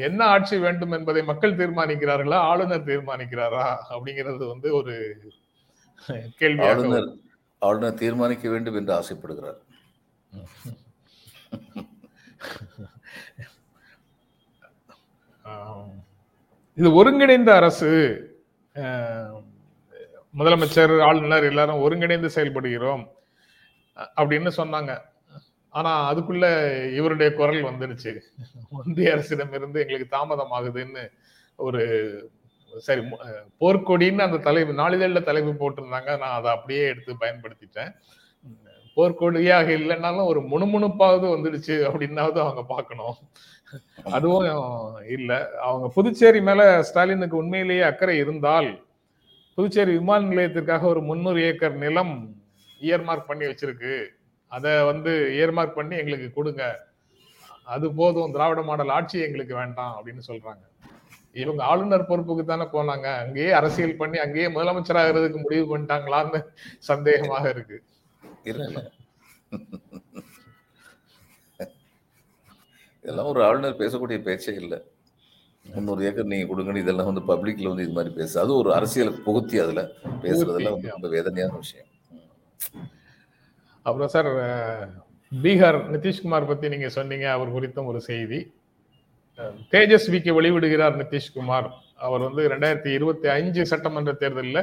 என்ன 0.00 0.24
ஆட்சி 0.24 0.58
வேண்டும் 0.58 0.92
என்பதை 0.92 1.22
மக்கள் 1.22 1.56
தீர்மானிக்கிறார்களா? 1.56 2.34
ஆளுநர் 2.34 2.84
தீர்மானிக்கிறாரா? 2.84 3.76
அப்படிங்கிறது 3.90 4.48
வந்து 4.48 4.74
ஒரு 4.74 5.22
கேள்வியாக 6.36 6.74
ஆளுநர் 6.74 7.16
ஆளுநர் 7.58 7.94
தீர்மானிக்க 7.94 8.48
வேண்டும் 8.48 8.74
என்று 8.74 8.94
ஆசைப்படுகிறார். 8.94 9.56
இது 16.78 16.88
ஒருங்கிணைந்த 17.00 17.50
அரசு 17.60 17.88
முதலமைச்சர் 20.38 20.94
ஆளுநர் 21.08 21.48
எல்லாரும் 21.50 21.82
ஒருங்கிணைந்து 21.86 22.28
செயல்படுகிறோம் 22.36 23.04
அப்படின்னு 24.20 24.50
சொன்னாங்க. 24.60 24.92
ஆனா 25.74 25.92
அதுக்குள்ள 26.10 26.46
இவருடைய 26.98 27.28
குரல் 27.38 27.68
வந்துருச்சு 27.68 28.12
ஒன்றிய 28.78 29.12
அரசிடமிருந்து 29.14 29.82
எங்களுக்கு 29.84 30.14
தாமதம் 30.16 30.54
ஆகுதுன்னு 30.58 31.04
ஒரு 31.66 31.82
சரி 32.86 33.02
போர்க்கொடின்னு 33.62 34.26
அந்த 34.26 34.42
தலைப்பு 34.48 34.72
நாளிதழில் 34.82 35.28
தலைப்பு 35.30 35.52
போட்டிருந்தாங்க. 35.62 36.10
நான் 36.22 36.36
அதை 36.38 36.50
அப்படியே 36.56 36.84
எடுத்து 36.92 37.22
பயன்படுத்திட்டேன். 37.24 37.92
போர்க்கொடியாக 38.96 39.68
இல்லைன்னாலும் 39.78 40.30
ஒரு 40.32 40.40
முணுமுணுப்பாவது 40.52 41.26
வந்துடுச்சு 41.34 41.76
அப்படின்னாவது 41.88 42.38
அவங்க 42.44 42.62
பார்க்கணும். 42.74 43.14
அதுவும் 44.16 44.46
இல்ல. 45.16 45.30
அவங்க 45.66 45.86
புதுச்சேரி 45.96 46.40
மேல 46.48 46.62
ஸ்டாலினுக்கு 46.88 47.36
உண்மையிலேயே 47.42 47.84
அக்கறை 47.90 48.16
இருந்தால் 48.24 48.70
புதுச்சேரி 49.58 49.92
விமான 49.98 50.28
நிலையத்திற்காக 50.30 50.86
ஒரு 50.92 51.00
முன்னூறு 51.08 51.40
ஏக்கர் 51.48 51.76
நிலம் 51.84 52.14
இயர்மார்க் 52.80 53.30
பண்ணி 53.30 53.44
வச்சிருக்கு. 53.50 53.94
அதை 54.52 54.72
வந்து 54.90 55.12
இயர்மார்க் 55.38 55.78
பண்ணி 55.78 55.94
எங்களுக்கு 56.02 56.28
கொடுங்க. 56.38 56.62
அது 57.74 57.86
போதும். 58.00 58.32
திராவிட 58.34 58.62
மாடல் 58.68 58.94
ஆட்சி 58.96 59.18
எங்களுக்கு 59.26 59.54
வேண்டாம் 59.60 59.94
அப்படின்னு 59.96 60.24
சொல்றாங்க. 60.30 60.64
இவங்க 61.42 61.60
ஆளுநர் 61.70 62.08
பொறுப்புக்கு 62.08 62.44
தானே 62.44 62.66
போனாங்க. 62.74 63.06
அங்கேயே 63.22 63.52
அரசியல் 63.60 64.00
பண்ணி 64.02 64.18
அங்கேயே 64.24 64.48
முதலமைச்சராகிறதுக்கு 64.56 65.38
முடிவு 65.44 65.64
பண்ணிட்டாங்களான்னு 65.70 66.40
சந்தேகமாக 66.90 67.44
இருக்கு 67.54 67.78
இருக்கலாம் 68.50 68.90
இதெல்லாம் 73.04 73.30
ஒரு 73.32 73.40
ஆளுநர் 73.46 73.80
பேசக்கூடிய 73.80 74.18
பேச்சே 74.26 74.52
இல்லை. 74.62 74.78
முந்நூறு 75.74 76.04
ஏக்கர் 76.08 76.30
நீங்க 76.30 76.46
கொடுங்கன்னு 76.48 76.82
இதெல்லாம் 76.84 77.08
வந்து 77.10 77.22
பப்ளிக்ல 77.30 77.70
வந்து 77.70 77.84
இது 77.86 77.94
மாதிரி 77.96 78.10
பேசு 78.18 78.34
அது 78.42 78.52
ஒரு 78.60 78.70
அரசியலுக்கு 78.76 79.20
புகுத்தி 79.26 79.56
அதுல 79.64 79.82
பேசுறதெல்லாம் 80.24 80.76
வந்து 80.76 80.94
ரொம்ப 80.94 81.08
வேதனையான 81.14 81.56
விஷயம். 81.62 81.88
அப்புறம் 83.86 84.12
சார் 84.14 84.30
பீகார் 85.32 85.78
நிதிஷ்குமார் 85.94 86.50
பத்தி 86.50 86.66
நீங்க 86.74 86.88
சொன்னீங்க 86.98 87.26
அவர் 87.36 87.54
குறித்தும் 87.56 87.90
ஒரு 87.92 88.00
செய்தி. 88.10 88.40
தேஜஸ்விக்கு 89.72 90.32
வெளிவிடுகிறார் 90.38 90.98
நிதிஷ்குமார். 91.02 91.68
அவர் 92.06 92.24
வந்து 92.26 92.42
ரெண்டாயிரத்தி 92.52 92.90
இருபத்தி 92.98 93.28
அஞ்சு 93.36 93.62
சட்டமன்ற 93.72 94.12
தேர்தலில் 94.22 94.62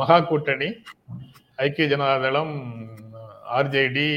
மகா 0.00 0.18
கூட்டணி. 0.30 0.68
ஐக்கிய 1.66 1.86
ஜனதா 1.92 2.16
தளம் 2.24 2.56
ஆர்ஜேடி 3.58 4.08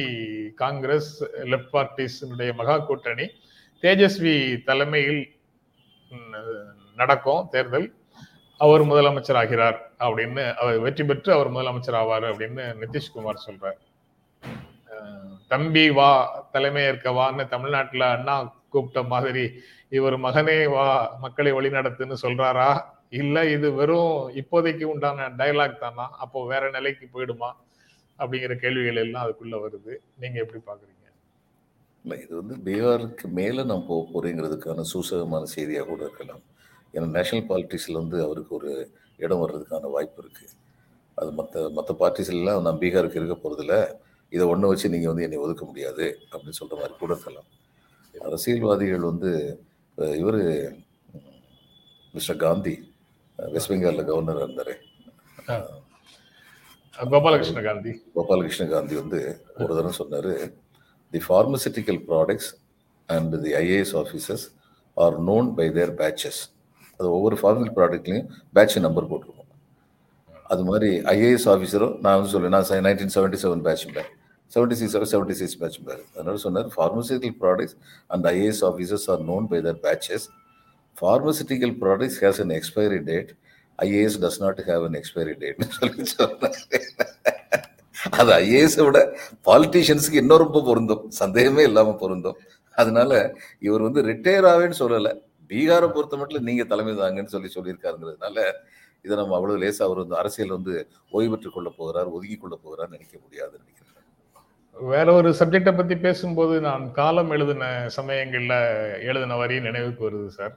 காங்கிரஸ் 0.64 1.12
லெப்ட் 1.52 1.72
பார்ட்டிஸினுடைய 1.76 2.52
மகா 2.62 2.78
கூட்டணி. 2.90 3.28
தேஜஸ்வி 3.84 4.34
தலைமையில் 4.68 5.22
நடக்கும் 7.00 7.48
தேர்தல். 7.54 7.88
அவர் 8.60 8.84
முதலமைச்சர் 8.90 9.40
ஆகிறார் 9.42 9.78
அப்படின்னு 10.06 10.44
அவர் 10.62 10.78
வெற்றி 10.86 11.04
பெற்று 11.10 11.30
அவர் 11.36 11.50
முதலமைச்சர் 11.56 11.98
ஆவார் 12.02 12.26
அப்படின்னு 12.32 12.64
நிதிஷ்குமார் 12.82 13.46
சொல்றார். 13.48 13.80
தம்பி 15.54 15.86
வா 15.98 16.10
தலைமையேற்க 16.54 17.10
வான்னு 17.20 17.46
தமிழ்நாட்டுல 17.54 18.06
அண்ணா 18.18 18.36
கூப்பிட்ட 18.74 19.02
மாதிரி 19.14 19.46
இவர் 19.98 20.18
மகனே 20.26 20.60
வா 20.76 20.86
மக்களை 21.24 21.52
வழிநடத்துன்னு 21.58 22.18
சொல்றாரா? 22.26 22.70
இல்ல 23.22 23.38
இது 23.56 23.68
வெறும் 23.80 24.16
இப்போதைக்கு 24.42 24.86
உண்டான 24.94 25.28
டயலாக் 25.40 25.82
தானா? 25.84 26.06
அப்போ 26.24 26.40
வேற 26.54 26.64
நிலைக்கு 26.78 27.08
போயிடுமா? 27.14 27.52
அப்படிங்கிற 28.20 28.56
கேள்விகள் 28.64 29.04
எல்லாம் 29.06 29.24
அதுக்குள்ள 29.26 29.58
வருது. 29.66 29.94
நீங்க 30.22 30.38
எப்படி 30.44 30.62
பாக்குறீங்க? 30.70 31.01
இல்லை 32.04 32.18
இது 32.24 32.34
வந்து 32.42 32.56
பீகாருக்கு 32.66 33.26
மேலே 33.40 33.64
நான் 33.72 33.88
போக 33.90 34.02
போகிறேங்கிறதுக்கான 34.14 34.86
சூசகமான 34.92 35.50
செய்தியாக 35.56 35.88
கூட 35.92 36.02
இருக்கலாம். 36.08 36.44
ஏன்னா 36.96 37.08
நேஷனல் 37.18 37.48
பாலிட்டிக்ஸில் 37.52 38.00
வந்து 38.02 38.18
அவருக்கு 38.28 38.54
ஒரு 38.60 38.72
இடம் 39.24 39.42
வர்றதுக்கான 39.44 39.90
வாய்ப்பு 39.96 40.22
இருக்குது 40.24 40.56
அது 41.18 41.30
மற்ற 41.40 41.64
மற்ற 41.78 41.92
பார்ட்டிஸ்லாம் 42.02 42.64
நான் 42.68 42.80
பீகாருக்கு 42.84 43.20
இருக்க 43.20 43.36
போகிறதில்ல 43.38 43.76
இதை 44.36 44.44
ஒன்று 44.52 44.72
வச்சு 44.72 44.94
நீங்கள் 44.94 45.12
வந்து 45.12 45.26
என்னை 45.28 45.40
ஒதுக்க 45.46 45.64
முடியாது 45.70 46.06
அப்படின்னு 46.32 46.60
சொல்கிற 46.60 46.78
மாதிரி 46.82 46.96
கூட 47.02 47.12
இருக்கலாம். 47.16 47.50
அரசியல்வாதிகள் 48.28 49.10
வந்து 49.12 49.32
இவர் 50.22 50.40
மிஸ்டர் 52.14 52.42
காந்தி 52.46 52.76
வெஸ்ட் 53.40 53.72
பெங்காலில் 53.72 54.08
கவர்னராக 54.10 54.46
இருந்தார். 54.48 54.74
கோபாலகிருஷ்ண 57.12 57.62
காந்தி. 57.68 57.92
கோபாலகிருஷ்ண 58.16 58.66
காந்தி 58.74 58.96
வந்து 59.02 59.20
ஒரு 59.62 59.72
தடவை 59.78 59.94
சொன்னார் 60.02 60.32
the 61.12 61.22
pharmaceutical 61.30 61.98
products 62.10 62.50
and 63.10 63.34
the 63.44 63.54
IAS 63.64 63.94
officers 64.02 64.46
are 64.98 65.16
known 65.30 65.48
by 65.60 65.68
their 65.78 65.94
batches 66.02 66.42
அது 67.00 67.08
ஒவ்வொரு 67.18 67.36
ஃபார்மல் 67.42 67.72
ப்ராடக்ட்லையும் 67.78 68.28
பேட்ச் 68.54 68.78
நம்பர் 68.88 69.10
போட்டிருக்கும். 69.12 69.38
அது 70.52 70.64
மாதிரி 70.64 70.90
ஐஏஎஸ் 71.14 71.48
ஆஃபீஸரும் 71.54 71.94
நான் 72.04 72.18
வந்து 72.18 72.34
சொல்லுவேன் 72.34 72.56
நான் 72.56 72.86
nineteen 72.88 73.14
seventy 73.18 73.40
seven 73.44 73.64
batch 73.68 73.86
seventy 73.86 74.10
seventy 74.56 74.78
six 74.80 75.14
seventy 75.14 75.36
six 75.42 75.58
batch 75.62 75.80
பேர் 75.88 76.02
அதனால 76.14 76.38
சொன்னார் 76.46 76.70
pharmaceutical 76.78 77.34
products 77.44 77.76
and 78.08 78.26
IAS 78.26 78.64
officers 78.70 79.06
are 79.14 79.22
known 79.32 79.48
by 79.54 79.62
their 79.68 79.80
batches 79.88 80.26
pharmaceutical 81.02 81.72
products 81.84 82.20
has 82.24 82.42
an 82.46 82.54
expiry 82.58 83.00
date 83.12 83.32
IAS 83.80 84.18
does 84.24 84.40
not 84.42 84.60
have 84.70 84.84
an 84.88 84.98
expiry 85.02 85.34
டேட்னு 85.44 85.68
சொல்லி 85.80 86.06
சொன்னார். 86.06 86.60
அது 88.22 88.32
ஐஏஎஸை 88.40 88.84
விட 88.88 89.00
பாலிட்டிஷியன்ஸுக்கு 89.50 90.22
இன்னும் 90.24 90.44
ரொம்ப 90.46 90.62
பொருந்தும். 90.70 91.04
சந்தேகமே 91.22 91.66
இல்லாமல் 91.70 92.02
பொருந்தும். 92.04 92.40
அதனால 92.76 93.12
இவர் 93.68 93.86
வந்து 93.88 94.02
ரிட்டையர் 94.12 94.50
ஆவேன்னு 94.54 94.82
சொல்லலை. 94.84 95.14
பீகாரை 95.52 95.88
பொறுத்த 95.96 96.18
மட்டும் 96.20 96.48
நீங்கள் 96.50 96.70
தலைமை 96.74 96.94
தாங்கன்னு 97.02 97.34
சொல்லி 97.36 97.50
சொல்லியிருக்காருங்கிறதுனால 97.56 98.38
இதை 99.06 99.14
நம்ம 99.20 99.36
அவ்வளோ 99.38 99.54
லேசாக 99.62 99.88
அவர் 99.88 100.02
வந்து 100.02 100.18
அரசியல் 100.22 100.56
வந்து 100.56 100.74
ஓய்வு 101.16 101.32
பெற்றுக் 101.32 101.56
கொள்ள 101.56 101.70
போகிறார் 101.78 102.10
ஒதுக்கி 102.16 102.38
கொள்ள 102.38 102.56
போகிறார் 102.66 102.94
நினைக்க 102.96 103.16
முடியாதுன்னு 103.24 103.64
நினைக்கிறேன். 103.64 103.88
வேற 104.78 105.08
ஒரு 105.20 105.30
சப்ஜெக்டை 105.40 105.74
பற்றி 105.78 105.96
பேசும்போது 106.06 106.56
நான் 106.68 106.84
காலம் 107.00 107.32
எழுதின 107.36 107.64
சமயங்களில் 107.98 108.56
எழுதின 109.10 109.38
வரி 109.42 109.58
நினைவுக்கு 109.68 110.02
வருது 110.08 110.30
சார். 110.38 110.54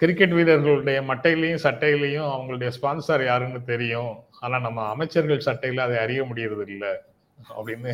கிரிக்கெட் 0.00 0.34
வீரர்களுடைய 0.38 0.98
மட்டையிலையும் 1.10 1.62
சட்டையிலையும் 1.66 2.28
அவங்களுடைய 2.32 2.70
ஸ்பான்சர் 2.76 3.22
யாருன்னு 3.26 3.60
தெரியும். 3.72 4.12
ஆனா 4.44 4.56
நம்ம 4.66 4.84
அமைச்சர்கள் 4.88 5.46
சட்டையில 5.48 5.84
அதை 5.86 5.96
அறிய 6.04 6.20
முடியறது 6.22 6.64
இல்லை 6.74 6.92
அப்படின்னு 7.56 7.92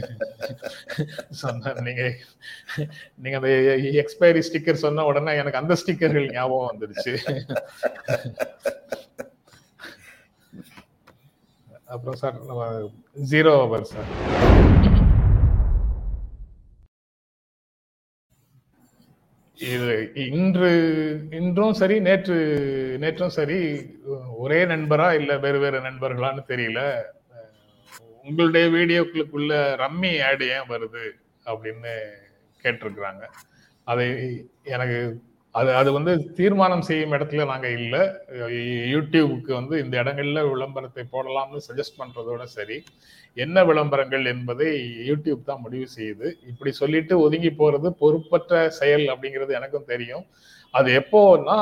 சொன்னார் 1.43 1.81
நீங்க 1.89 2.05
நீங்க 3.23 3.37
அந்த 3.41 3.51
எக்ஸ்பைரி 4.03 4.43
ஸ்டிக்கர் 4.49 4.85
சொன்ன 4.85 5.05
உடனே 5.11 5.35
எனக்கு 5.43 5.61
அந்த 5.63 5.77
ஸ்டிக்கர்கள் 5.83 6.33
ஞாபகம் 6.33 6.71
வந்துடுச்சு 6.73 7.15
அப்புறம் 11.95 12.21
சார் 12.23 12.39
நம்ம 12.51 12.63
ஜீரோ 13.31 13.53
ஓவர் 13.65 13.91
சார். 13.93 14.09
இது 19.59 19.93
இன்று 20.15 20.71
இன்றும் 21.31 21.77
சரி 21.81 22.01
நேற்று 22.01 22.35
நேற்றும் 23.03 23.37
சரி 23.37 23.59
ஒரே 24.45 24.59
நண்பரா 24.65 25.07
இல்ல 25.21 25.33
வேறு 25.45 25.59
வேறு 25.59 25.79
நண்பர்களான்னு 25.81 26.43
தெரியல. 26.49 26.81
உங்களுடைய 28.29 28.67
வீடியோக்களுக்குள்ள 28.77 29.53
ரம்மி 29.83 30.13
ஆடு 30.29 30.47
ஏன் 30.57 30.69
வருது 30.69 31.05
அப்படின்னு 31.47 31.93
கேட்டிருக்கிறாங்க. 32.65 33.25
அதை 33.85 34.07
எனக்கு 34.75 34.99
அது 35.57 35.71
அது 35.81 35.91
வந்து 35.97 36.13
தீர்மானம் 36.39 36.87
செய்யும் 36.89 37.15
இடத்துல 37.17 37.45
நாங்க 37.51 37.69
இல்ல. 37.79 37.95
யூடியூபுக்கு 38.95 39.53
வந்து 39.59 39.75
இந்த 39.85 39.95
இடங்கள்ல 40.03 40.41
விளம்பரத்தை 40.51 41.05
போடலாம்னு 41.15 41.61
சஜஸ்ட் 41.69 42.01
பண்றதோட 42.01 42.43
சரி. 42.57 42.79
என்ன 43.37 43.65
விளம்பரங்கள் 43.71 44.25
என்பதை 44.33 44.69
யூடியூப் 45.09 45.49
தான் 45.51 45.63
முடிவு 45.65 45.87
செய்யுது. 45.97 46.27
இப்படி 46.51 46.71
சொல்லிட்டு 46.81 47.15
ஒதுங்கி 47.27 47.53
போறது 47.61 47.89
பொறுப்பற்ற 48.03 48.53
செயல் 48.81 49.07
அப்படிங்கிறது 49.15 49.59
எனக்கும் 49.61 49.91
தெரியும். 49.93 50.25
அது 50.75 50.89
எப்போன்னா 51.01 51.57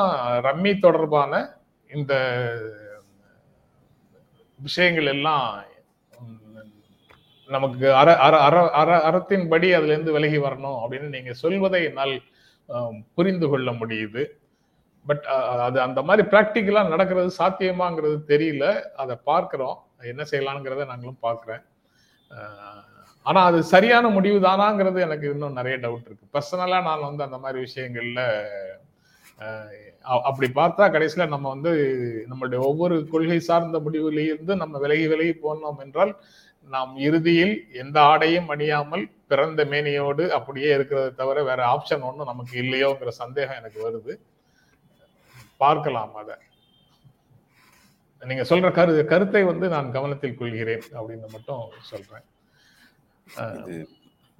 ரம்மி 0.47 0.73
தொடர்பான 0.79 1.33
இந்த 1.89 2.13
விஷயங்கள் 4.59 5.09
எல்லாம் 5.15 5.47
நமக்கு 7.49 7.87
அற 8.01 8.09
அற 8.27 8.35
அற 8.45 8.57
அற 8.81 8.91
அறத்தின்படி 9.07 9.67
அதுல 9.77 9.93
இருந்து 9.93 10.15
விலகி 10.15 10.39
வரணும் 10.45 10.79
அப்படின்னு 10.81 11.09
நீங்க 11.15 11.33
சொல்வதை 11.43 11.81
என்னால் 11.89 12.13
புரிந்து 13.17 13.47
கொள்ள 13.49 13.69
முடியுது. 13.81 14.23
பட் 15.05 15.25
அது 15.65 15.77
அந்த 15.87 15.99
மாதிரி 16.07 16.23
ப்ராக்டிக்கலாக 16.31 16.93
நடக்கிறது 16.93 17.31
சாத்தியமாங்கிறது 17.39 18.17
தெரியல. 18.31 18.65
அதை 19.01 19.15
பார்க்குறோம். 19.31 19.77
என்ன 20.11 20.23
செய்யலாங்கிறத 20.31 20.85
நாங்களும் 20.91 21.23
பார்க்குறேன். 21.27 21.63
ஆனால் 23.25 23.47
அது 23.49 23.59
சரியான 23.73 24.05
முடிவு 24.15 24.39
தானாங்கிறது 24.47 24.99
எனக்கு 25.05 25.27
இன்னும் 25.33 25.57
நிறைய 25.59 25.75
டவுட் 25.83 26.07
இருக்கு. 26.09 26.25
பர்சனலாக 26.35 26.87
நான் 26.87 27.07
வந்து 27.09 27.25
அந்த 27.27 27.37
மாதிரி 27.43 27.59
விஷயங்களில் 27.67 28.25
அப்படி 30.27 30.47
பார்த்தா 30.57 30.83
கடைசியில் 30.95 31.31
நம்ம 31.33 31.45
வந்து 31.53 31.71
நம்மளுடைய 32.31 32.59
ஒவ்வொரு 32.69 32.95
கொள்கை 33.13 33.39
சார்ந்த 33.47 33.77
முடிவுலேருந்து 33.85 34.53
நம்ம 34.61 34.79
விலகி 34.83 35.07
விலகி 35.13 35.33
போனோம் 35.45 35.79
என்றால் 35.85 36.11
நாம் 36.73 36.93
இறுதியில் 36.97 37.55
எந்த 37.73 37.97
ஆடையும் 38.01 38.49
அணியாமல் 38.53 39.03
பிறந்த 39.27 39.61
மேனியோடு 39.65 40.23
அப்படியே 40.37 40.69
இருக்கிறத 40.77 41.13
தவிர 41.15 41.43
வேற 41.43 41.61
ஆப்ஷன் 41.73 42.05
ஒன்றும் 42.07 42.31
நமக்கு 42.31 42.53
இல்லையோங்கிற 42.63 43.11
சந்தேகம் 43.23 43.59
எனக்கு 43.61 43.79
வருது. 43.87 44.13
பார்க்கலாம் 45.57 46.15
அத. 46.15 46.39
நீங்க 48.21 48.43
சொல்ற 48.49 48.67
கரு 48.71 49.05
கருத்தை 49.05 49.43
வந்து 49.43 49.65
நான் 49.69 49.91
கவனத்தில் 49.91 50.39
கொள்கிறேன் 50.39 50.85
அப்படின்னு 50.97 51.27
மட்டும் 51.31 51.63
சொல்றேன். 51.91 52.25
இது 53.59 53.75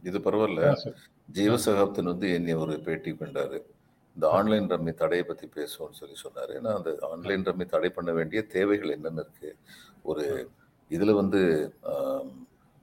இது 0.03 0.17
பரவாயில்ல. 0.19 0.91
ஜீவசகாப்தன் 1.37 2.11
வந்து 2.13 2.27
என்னை 2.33 2.55
ஒரு 2.63 2.73
பேட்டி 2.87 3.11
பண்ணாரு 3.11 3.59
இந்த 4.15 4.25
ஆன்லைன் 4.29 4.69
ரம்மி 4.71 4.93
தடையை 4.93 5.23
பத்தி 5.25 5.45
பேசுவோம்னு 5.55 5.99
சொல்லி 6.01 6.15
சொன்னாரு. 6.25 6.51
ஏன்னா 6.59 6.71
அந்த 6.79 6.91
ஆன்லைன் 7.11 7.47
ரம்மி 7.47 7.65
தடை 7.65 7.89
பண்ண 7.89 8.11
வேண்டிய 8.11 8.41
தேவைகள் 8.55 8.89
என்னென்ன 8.89 9.23
இருக்கு? 9.25 9.51
ஒரு 10.01 10.25
இதுல 10.91 11.13
வந்து 11.21 11.39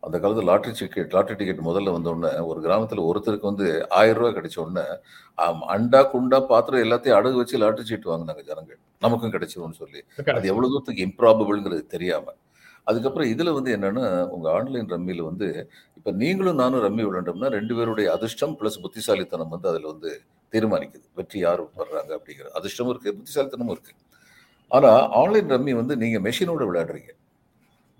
அந்த 0.02 0.16
காலத்தில் 0.22 0.48
லாட்ரி 0.50 0.70
டிக்கெட் 0.78 1.12
லாட்ரி 1.16 1.34
டிக்கெட் 1.40 1.60
முதல்ல 1.66 1.92
வந்தோடனே 1.96 2.30
ஒரு 2.50 2.60
கிராமத்தில் 2.64 3.02
ஒருத்தருக்கு 3.08 3.50
வந்து 3.50 3.66
ஆயிரம் 3.98 4.18
ரூபாய் 4.20 4.36
கிடைச்ச 4.38 4.56
உடனே 4.62 4.84
அண்டா 5.74 6.00
குண்டா 6.12 6.38
பாத்திரம் 6.52 6.84
எல்லாத்தையும் 6.86 7.18
அடகு 7.18 7.40
வச்சு 7.40 7.60
லாட்ரி 7.62 7.84
சீட்டு 7.90 8.10
வாங்கினாங்க 8.12 8.42
ஜனங்கள். 8.50 8.80
நமக்கும் 9.04 9.34
கிடைச்சிரும்னு 9.34 9.78
சொல்லி. 9.82 10.00
அது 10.36 10.50
எவ்வளவு 10.52 10.72
தூரத்துக்கு 10.72 11.06
இம்ப்ராபபிள்ங்கிறது 11.08 11.84
தெரியாம. 11.94 12.26
அதுக்கப்புறம் 12.86 13.30
இதுல 13.32 13.50
வந்து 13.58 13.70
என்னன்னா 13.76 14.06
உங்க 14.34 14.46
ஆன்லைன் 14.56 14.88
ரம்மியில 14.94 15.24
வந்து 15.30 15.48
இப்ப 15.98 16.12
நீங்களும் 16.22 16.60
நானும் 16.62 16.84
ரம்மி 16.86 17.02
விளையாண்டோம்னா 17.06 17.50
ரெண்டு 17.56 17.72
பேருடைய 17.78 18.06
அதிர்ஷ்டம் 18.16 18.54
பிளஸ் 18.60 18.82
புத்திசாலித்தனம் 18.84 19.52
வந்து 19.54 19.68
அதுல 19.72 19.88
வந்து 19.92 20.10
தீர்மானிக்குது. 20.52 21.06
வெற்றி 21.18 21.38
யார் 21.46 21.62
வர்றாங்க 21.82 22.10
அப்படிங்கிற 22.18 22.48
அதிர்ஷ்டமும் 22.58 22.92
இருக்கு 22.94 23.16
புத்திசாலித்தனமும் 23.18 23.74
இருக்கு. 23.76 23.94
ஆனா 24.70 24.90
ஆன்லைன் 25.20 25.52
ரம்மி 25.54 25.72
வந்து 25.80 25.96
நீங்க 26.02 26.18
மெஷினோட 26.28 26.62
விளையாடுறீங்க. 26.70 27.12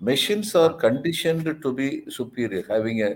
Machines 0.09 0.49
are 0.61 0.73
conditioned 0.85 1.47
to 1.63 1.69
be 1.79 1.87
superior 2.17 2.63
having 2.73 2.97
a, 3.07 3.11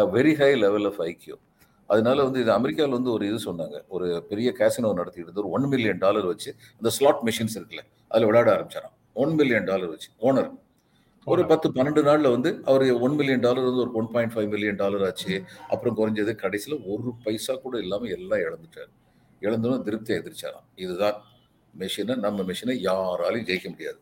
a 0.00 0.02
very 0.16 0.34
high 0.40 0.54
level 0.64 0.84
of 0.90 0.96
IQ 1.10 1.38
அதனால 1.86 2.22
வந்து 2.22 2.40
இது 2.40 2.52
அமெரிக்காவில் 2.52 2.92
வந்து 2.92 3.10
ஒரு 3.10 3.24
இது 3.30 3.38
சொன்னாங்க. 3.52 3.78
ஒரு 3.88 4.06
பெரிய 4.28 4.54
கேசினோ 4.58 4.90
நடத்திட்டு 4.98 5.40
ஒரு 5.42 5.50
ஒன் 5.50 5.66
மில்லியன் 5.72 5.98
டாலர் 5.98 6.26
வச்சு 6.26 6.50
இந்த 6.72 6.90
ஸ்லாட் 6.96 7.22
மிஷின்ஸ் 7.24 7.56
இருக்குல்ல 7.58 7.82
அதில் 8.08 8.28
விளையாட 8.28 8.48
ஆரம்பிச்சாராம். 8.56 8.94
ஒன் 9.12 9.34
மில்லியன் 9.34 9.64
டாலர் 9.64 9.88
வச்சு 9.88 10.08
ஓனர் 10.20 10.50
ஒரு 11.24 11.46
பத்து 11.46 11.66
பன்னெண்டு 11.70 12.02
நாளில் 12.02 12.30
வந்து 12.30 12.60
அவர் 12.64 12.84
ஒன் 13.06 13.14
மில்லியன் 13.14 13.40
டாலர் 13.40 13.64
வந்து 13.64 13.80
ஒரு 13.80 13.92
one 13.92 14.10
point 14.10 14.32
five 14.34 14.48
million 14.48 14.74
dollar 14.74 15.04
ஆச்சு. 15.04 15.42
அப்புறம் 15.68 15.96
குறைஞ்சது 15.98 16.34
கடைசியில் 16.34 16.82
ஒரு 16.84 17.12
பைசா 17.24 17.54
கூட 17.54 17.78
இல்லாமல் 17.78 18.10
எல்லாம் 18.10 18.40
இழந்துட்டார். 18.40 18.90
இழந்தோன்னு 19.40 19.84
திருப்தியை 19.88 20.18
எதிர்ச்சாராம் 20.22 20.66
இதுதான் 20.74 21.18
மெஷினை 21.78 22.16
நம்ம 22.16 22.42
மெஷினை 22.42 22.74
யாராலையும் 22.88 23.48
ஜெயிக்க 23.50 23.68
முடியாது. 23.68 24.00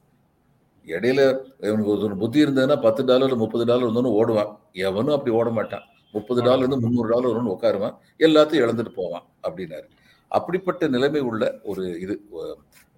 இடையில 0.87 1.21
இவனுக்கு 1.66 1.93
ஒரு 2.07 2.16
புத்தி 2.23 2.45
இருந்ததுன்னா 2.45 2.77
பத்து 2.87 3.03
டாலர் 3.11 3.35
முப்பது 3.45 3.64
டாலர் 3.71 3.87
இருந்தோன்னு 3.87 4.16
ஓடுவான். 4.21 4.53
எவனும் 4.88 5.16
அப்படி 5.16 5.35
ஓட 5.40 5.49
மாட்டான். 5.59 5.87
முப்பது 6.14 6.40
டாலர் 6.47 6.64
இருந்து 6.64 6.83
முந்நூறு 6.85 7.09
டாலர் 7.12 7.31
வரும்னு 7.33 7.55
உட்காருவான். 7.57 7.97
எல்லாத்தையும் 8.27 8.64
இழந்துட்டு 8.66 8.93
போவான் 9.01 9.27
அப்படின்னாரு. 9.47 9.88
அப்படிப்பட்ட 10.31 10.88
நிலைமை 10.95 11.21
உள்ள 11.29 11.45
ஒரு 11.71 11.85
இது 12.05 12.14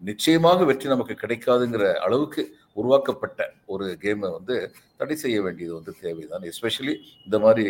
நிச்சயமாக 0.02 0.64
வெற்றி 0.68 0.86
நமக்கு 0.92 1.14
கிடைக்காதுங்கிற 1.20 1.84
அளவுக்கு 2.06 2.42
உருவாக்கப்பட்ட 2.80 3.40
ஒரு 3.72 3.86
கேமை 4.02 4.28
வந்து 4.36 4.54
தடை 5.00 5.16
செய்ய 5.22 5.38
வேண்டியது 5.42 5.72
வந்து 5.78 5.92
தேவைதான். 6.00 6.44
எஸ்பெஷலி 6.50 6.94
இந்த 7.26 7.38
மாதிரி 7.44 7.66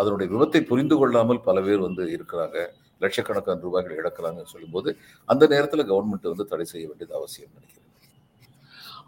அதனுடைய 0.00 0.26
விபத்தை 0.32 0.62
புரிந்து 0.70 0.96
கொள்ளாமல் 1.00 1.44
பல 1.48 1.60
பேர் 1.66 1.86
வந்து 1.88 2.04
இருக்கிறாங்க. 2.16 2.58
லட்சக்கணக்கான 3.04 3.62
ரூபாய்கள் 3.66 3.98
இழக்கிறாங்கன்னு 4.00 4.52
சொல்லும்போது 4.54 4.90
அந்த 5.32 5.44
நேரத்தில் 5.54 5.88
கவர்மெண்ட் 5.92 6.32
வந்து 6.32 6.50
தடை 6.52 6.66
செய்ய 6.72 6.86
வேண்டியது 6.88 7.14
அவசியம் 7.20 7.54
நினைக்கிறேன். 7.56 7.89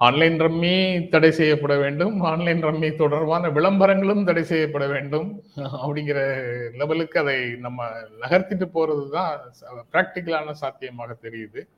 ஆன்லைன் 0.03 0.41
ரம்மி 0.41 1.09
தடை 1.09 1.31
செய்யப்பட 1.31 1.77
வேண்டும். 1.77 2.21
ஆன்லைன் 2.21 2.65
ரம்மி 2.65 2.97
தொடர்பான 2.97 3.49
விளம்பரங்களும் 3.49 4.25
தடை 4.25 4.43
செய்யப்பட 4.43 4.87
வேண்டும். 4.87 5.43
அப்படிங்கிற 5.57 6.47
லெவலுக்கு 6.73 7.21
அதை 7.21 7.51
நம்ம 7.51 7.87
நகர்த்திட்டு 8.21 8.69
போறது 8.75 9.11
தான் 9.11 9.41
ப்ராக்டிக்கலான 9.93 10.51
சாத்தியமாக 10.51 11.17
தெரியுது. 11.23 11.69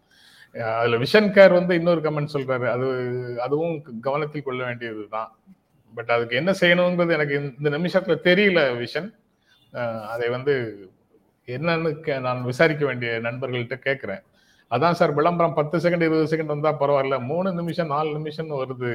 அதில் 0.53 0.63
அதுல 0.63 0.97
விஷன் 0.97 1.33
கேர் 1.33 1.53
வந்து 1.53 1.75
இன்னொரு 1.75 2.01
கமெண்ட் 2.01 2.29
சொல்றாரு. 2.33 2.69
அது 2.71 2.87
அதுவும் 3.41 4.01
கவனத்தில் 4.01 4.43
கொள்ள 4.43 4.65
வேண்டியது 4.65 5.07
தான் 5.11 5.39
பட் 5.95 6.11
அதுக்கு 6.11 6.37
என்ன 6.37 6.53
செய்யணுங்கிறது 6.61 7.13
எனக்கு 7.13 7.55
இந்த 7.63 7.79
நிமிஷத்துல 7.79 8.19
தெரியல 8.25 8.87
விஷன். 8.87 9.11
அதை 10.07 10.29
வந்து 10.29 10.87
என்னன்னு 11.47 11.95
கே- 12.03 12.21
நான் 12.21 12.43
விசாரிக்க 12.43 12.87
வேண்டிய 12.87 13.13
நண்பர்கள்ட்ட 13.13 13.81
கேட்குறேன் 13.85 14.23
அதான் 14.71 14.97
சார் 14.99 15.13
விளம்பரம் 15.19 15.57
பத்து 15.59 15.77
செகண்ட் 15.79 16.05
இருபது 16.07 16.31
செகண்ட் 16.33 16.53
வந்தா 16.55 16.71
பரவாயில்ல. 16.81 17.17
மூணு 17.31 17.49
நிமிஷம் 17.53 17.93
நாலு 17.95 18.11
நிமிஷம் 18.19 18.51
வருது. 18.63 18.93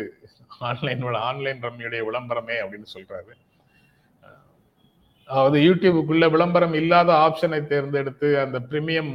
ஆன்லைன் 0.69 1.03
ஆன்லைன் 1.29 1.63
ரம்மியுடைய 1.65 2.01
விளம்பரமே 2.09 2.57
அப்படின்னு 2.63 2.89
சொல்றாரு. 2.95 3.33
அதாவது 5.29 5.57
யூடியூபுக்குள்ள 5.59 6.27
விளம்பரம் 6.31 6.75
இல்லாத 6.81 7.09
ஆப்ஷனை 7.25 7.59
தேர்ந்தெடுத்து 7.73 8.29
அந்த 8.45 8.59
பிரீமியம் 8.69 9.13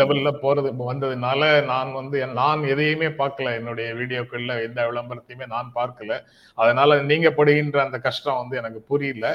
லெவல்ல 0.00 0.30
போறது 0.42 0.68
வந்ததுனால 0.90 1.40
நான் 1.70 1.90
வந்து 1.92 2.18
நான் 2.38 2.60
எதையுமே 2.72 3.08
பார்க்கல. 3.20 3.52
என்னுடைய 3.58 3.88
வீடியோக்கள்ல 3.98 4.52
எந்த 4.66 4.80
விளம்பரத்தையுமே 4.90 5.46
நான் 5.54 5.70
பார்க்கல. 5.74 6.12
அதனால 6.58 7.00
நீங்க 7.10 7.30
படுகின்ற 7.38 7.78
அந்த 7.86 7.98
கஷ்டம் 8.06 8.40
வந்து 8.42 8.56
எனக்கு 8.60 8.80
புரியல. 8.90 9.26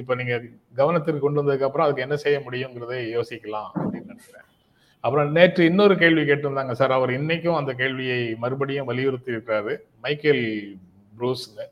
இப்ப 0.00 0.14
நீங்க 0.20 0.34
கவனத்திற்கு 0.80 1.24
கொண்டு 1.24 1.40
வந்ததுக்கு 1.40 1.68
அப்புறம் 1.68 1.86
அதுக்கு 1.86 2.06
என்ன 2.06 2.16
செய்ய 2.24 2.38
முடியுங்கிறதை 2.46 2.98
யோசிக்கலாம். 3.16 3.70
அப்படின்னு 3.82 4.03
நினைக்கிறேன். 4.14 4.48
அப்புறம் 5.04 5.30
நேற்று 5.36 5.62
இன்னொரு 5.64 5.94
கேள்வி 5.98 6.22
கேட்டிருந்தாங்க 6.22 6.74
சார். 6.80 6.92
அவர் 6.92 7.10
இன்னைக்கும் 7.10 7.60
அந்த 7.60 7.72
கேள்வியை 7.72 8.20
மறுபடியும் 8.34 8.86
வலியுறுத்தி 8.86 9.32
இருக்கிறாரு 9.32 9.72
மைக்கேல் 10.02 10.44
ப்ரூஸ்னு. 11.18 11.66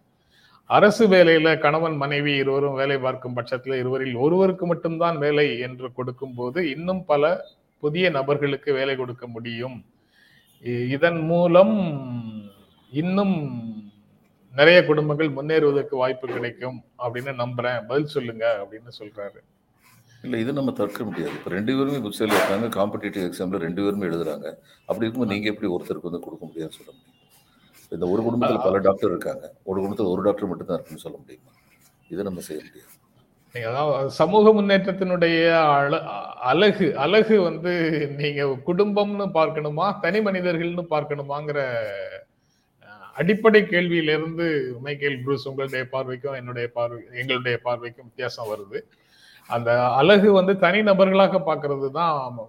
அரசு 0.67 1.05
வேலையில 1.09 1.49
கணவன் 1.59 1.97
மனைவி 1.97 2.33
இருவரும் 2.43 2.75
வேலை 2.75 2.99
பார்க்கும் 2.99 3.37
பட்சத்துல 3.37 3.79
இருவரில் 3.79 4.15
ஒருவருக்கு 4.15 4.67
மட்டும்தான் 4.67 5.19
வேலை 5.19 5.47
என்று 5.59 5.93
கொடுக்கும் 5.93 6.35
போது 6.35 6.71
இன்னும் 6.71 7.05
பல 7.05 7.41
புதிய 7.81 8.11
நபர்களுக்கு 8.11 8.73
வேலை 8.73 8.95
கொடுக்க 8.97 9.27
முடியும். 9.27 9.85
இதன் 10.95 11.21
மூலம் 11.31 11.75
இன்னும் 12.91 13.35
நிறைய 14.57 14.79
குடும்பங்கள் 14.85 15.31
முன்னேறுவதற்கு 15.31 15.97
வாய்ப்பு 16.03 16.27
கிடைக்கும் 16.29 16.79
அப்படின்னு 16.99 17.33
நம்புறேன். 17.43 17.87
பதில் 17.87 18.13
சொல்லுங்க 18.15 18.45
அப்படின்னு 18.63 18.91
சொல்றாரு. 19.01 19.41
இல்லை 20.23 20.41
இது 20.41 20.53
நம்ம 20.53 20.73
தடுக்க 20.73 21.05
முடியாது. 21.05 21.33
இப்போ 21.33 21.51
ரெண்டு 21.51 21.77
பேருமே 21.77 22.09
புக்ஸில் 22.09 22.23
இருக்காங்க 22.23 22.81
காம்படிட்டிவ் 22.81 23.33
எக்ஸாமில் 23.33 23.59
ரெண்டு 23.59 23.83
பேருமே 23.83 24.07
எழுதுறாங்க. 24.07 24.55
அப்படி 24.81 25.01
இருக்கும்போது 25.01 25.33
நீங்கள் 25.33 25.55
எப்படி 25.55 25.73
ஒருத்தருக்கு 25.73 26.03
வந்து 26.03 26.21
கொடுக்க 26.21 26.47
முடியாதுன்னு 26.47 26.71
சொல்ல 26.71 26.93
முடியும்? 26.93 27.11
இந்த 27.89 28.07
ஒரு 28.07 28.23
குடும்பத்தில் 28.23 28.61
பல 28.63 28.79
டாக்டர் 28.79 29.11
இருக்காங்க. 29.11 29.41
ஒரு 29.41 29.81
குடும்பத்தில் 29.81 30.07
ஒரு 30.07 30.23
டாக்டர் 30.23 30.47
மட்டும்தான் 30.47 30.77
இருக்குன்னு 30.77 31.03
சொல்ல 31.03 31.19
முடியுமா? 31.19 31.51
இதை 32.09 32.25
நம்ம 32.25 32.41
செய்ய 32.41 32.63
முடியாது. 32.63 32.91
அதாவது 33.69 34.11
சமூக 34.11 34.63
முன்னேற்றத்தினுடைய 34.63 35.63
அழ- 35.71 36.03
அழகு 36.25 36.99
அழகு 36.99 37.43
வந்து 37.43 37.91
நீங்க 38.17 38.45
குடும்பம்னு 38.45 39.31
பார்க்கணுமா 39.35 40.01
தனி 40.01 40.21
மனிதர்கள்னு 40.21 40.85
பார்க்கணுமாங்கிற 40.91 41.77
அடிப்படை 43.15 43.63
கேள்வியிலிருந்து 43.63 44.79
மைக்கேல் 44.81 45.27
ப்ரூஸ் 45.27 45.49
உங்களுடைய 45.49 45.87
பார்வைக்கும் 45.93 46.35
என்னுடைய 46.35 46.69
பார்வை 46.69 47.03
எங்களுடைய 47.13 47.59
பார்வைக்கும் 47.65 48.03
வித்தியாசம் 48.03 48.47
வருது. 48.47 48.81
அந்த 49.57 49.71
அழகு 50.01 50.29
வந்து 50.39 50.53
தனி 50.65 50.81
நபர்களாக 50.91 51.41
பார்க்கிறது 51.49 51.89
தான் 52.01 52.41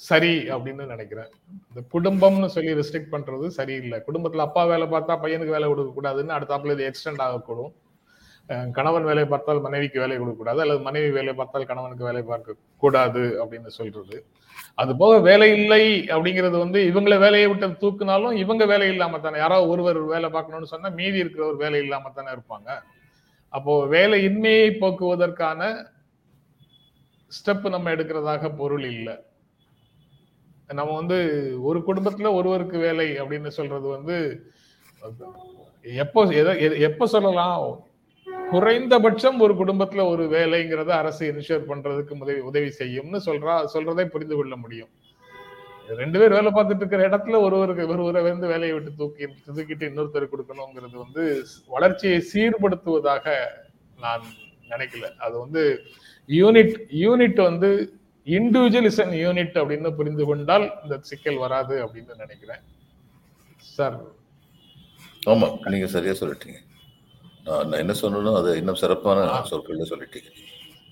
சரி 0.00 0.32
அப்படின்னு 0.54 0.84
நினைக்கிறேன். 0.92 1.30
இந்த 1.68 1.80
குடும்பம்னு 1.94 2.48
சொல்லி 2.56 2.72
ரெஸ்ட்ரிக்ட் 2.78 3.12
பண்றது 3.14 3.46
சரியில்லை. 3.56 3.98
குடும்பத்துல 4.08 4.44
அப்பா 4.48 4.62
வேலை 4.72 4.86
பார்த்தா 4.92 5.14
பையனுக்கு 5.22 5.54
வேலை 5.56 5.68
கொடுக்க 5.70 5.90
கூடாதுன்னு 5.96 6.36
அடுத்தாப்புல 6.36 6.74
இது 6.76 6.88
எக்ஸ்டெண்ட் 6.90 7.22
ஆகக்கூடும். 7.26 7.72
கணவன் 8.76 9.08
வேலை 9.08 9.24
பார்த்தால் 9.30 9.64
மனைவிக்கு 9.64 9.98
வேலை 10.02 10.14
கொடுக்கக்கூடாது 10.18 10.60
அல்லது 10.64 10.80
மனைவி 10.86 11.08
வேலை 11.16 11.32
பார்த்தால் 11.40 11.66
கணவனுக்கு 11.70 12.06
வேலை 12.08 12.22
பார்க்க 12.28 12.54
கூடாது 12.82 13.22
அப்படின்னு 13.42 13.70
சொல்றது. 13.78 14.18
அது 14.82 14.92
போக 15.02 15.14
வேலை 15.28 15.48
இல்லை 15.58 15.82
அப்படிங்கிறது 16.14 16.56
வந்து 16.64 16.78
இவங்கள 16.90 17.16
வேலையை 17.24 17.48
விட்டு 17.50 17.68
தூக்குனாலும் 17.82 18.38
இவங்க 18.44 18.64
வேலை 18.72 18.88
இல்லாம 18.94 19.20
தானே. 19.26 19.42
யாராவது 19.44 19.72
ஒருவர் 19.74 20.00
வேலை 20.14 20.30
பார்க்கணும்னு 20.36 20.72
சொன்னா 20.74 20.90
மீதி 21.00 21.20
இருக்கிறவர் 21.24 21.62
வேலை 21.64 21.80
இல்லாம 21.86 22.12
தானே 22.18 22.30
இருப்பாங்க. 22.36 22.70
அப்போ 23.48 23.72
வேலையின்மையை 23.86 24.68
போக்குவதற்கான 24.80 25.60
ஸ்டெப் 27.32 27.68
நம்ம 27.68 27.90
எடுக்கிறதாக 27.94 28.50
பொருள் 28.56 28.84
இல்லை. 28.84 29.14
நம்ம 30.78 30.94
வந்து 30.94 31.18
ஒரு 31.62 31.78
குடும்பத்துல 31.86 32.32
ஒருவருக்கு 32.34 32.78
வேலை 32.78 33.06
அப்படின்னு 33.20 33.50
சொல்றது 33.58 33.86
வந்து 33.86 34.16
எப்போ 35.82 36.22
எதை 36.40 37.06
சொல்லலாம்? 37.06 37.86
குறைந்தபட்சம் 38.50 39.40
ஒரு 39.40 39.54
குடும்பத்துல 39.54 40.02
ஒரு 40.08 40.24
வேலைங்கிறத 40.28 40.90
அரசு 41.02 41.24
இன்ஷூர் 41.32 41.68
பண்றதுக்கு 41.70 42.20
உதவி 42.20 42.40
உதவி 42.50 42.70
செய்யும்னு 42.78 43.18
சொல்றா 43.26 43.54
சொல்றதை 43.74 44.04
புரிந்து 44.04 44.36
கொள்ள 44.36 44.56
முடியும். 44.56 44.92
ரெண்டு 46.02 46.18
பேர் 46.20 46.34
வேலை 46.36 46.50
பார்த்துட்டு 46.54 46.82
இருக்கிற 46.82 47.02
இடத்துல 47.08 47.36
ஒருவருக்கு 47.46 47.84
ஒருவரை 47.92 48.22
வந்து 48.26 48.46
வேலையை 48.52 48.72
விட்டு 48.74 48.90
தூக்கி 49.00 49.26
தூக்கிட்டு 49.46 49.88
இன்னொருத்தர் 49.90 50.32
கொடுக்கணுங்கிறது 50.32 50.96
வந்து 51.04 51.22
வளர்ச்சியை 51.74 52.18
சீர்படுத்துவதாக 52.32 53.36
நான் 54.04 54.24
நினைக்கல. 54.72 55.06
அது 55.26 55.34
வந்து 55.44 55.62
யூனிட் 56.28 56.74
யூனிட் 57.04 57.40
வந்து 57.50 57.70
இண்டிவிஜுவல் 58.26 58.88
இஸ் 58.90 59.00
அன் 59.04 59.14
யூனிட் 59.24 59.58
அப்படின்னு 59.60 59.90
புரிந்து 59.98 60.24
கொண்டால் 60.30 60.66
இந்த 60.84 60.96
சிக்கல் 61.10 61.42
வராது 61.44 61.76
அப்படின்னு 61.84 62.22
நினைக்கிறேன். 62.24 62.62
சார். 63.76 63.98
ஆமாம் 65.32 65.56
நீங்கள் 65.74 65.94
சரியாக 65.94 66.16
சொல்லிட்டீங்க. 66.20 66.58
நான் 67.46 67.82
என்ன 67.84 67.94
சொன்னனோ 68.02 68.32
அதை 68.40 68.50
இன்னும் 68.60 68.80
சிறப்பான 68.82 69.26
சொற்களில் 69.50 69.90
சொல்லிட்டீங்க. 69.92 70.30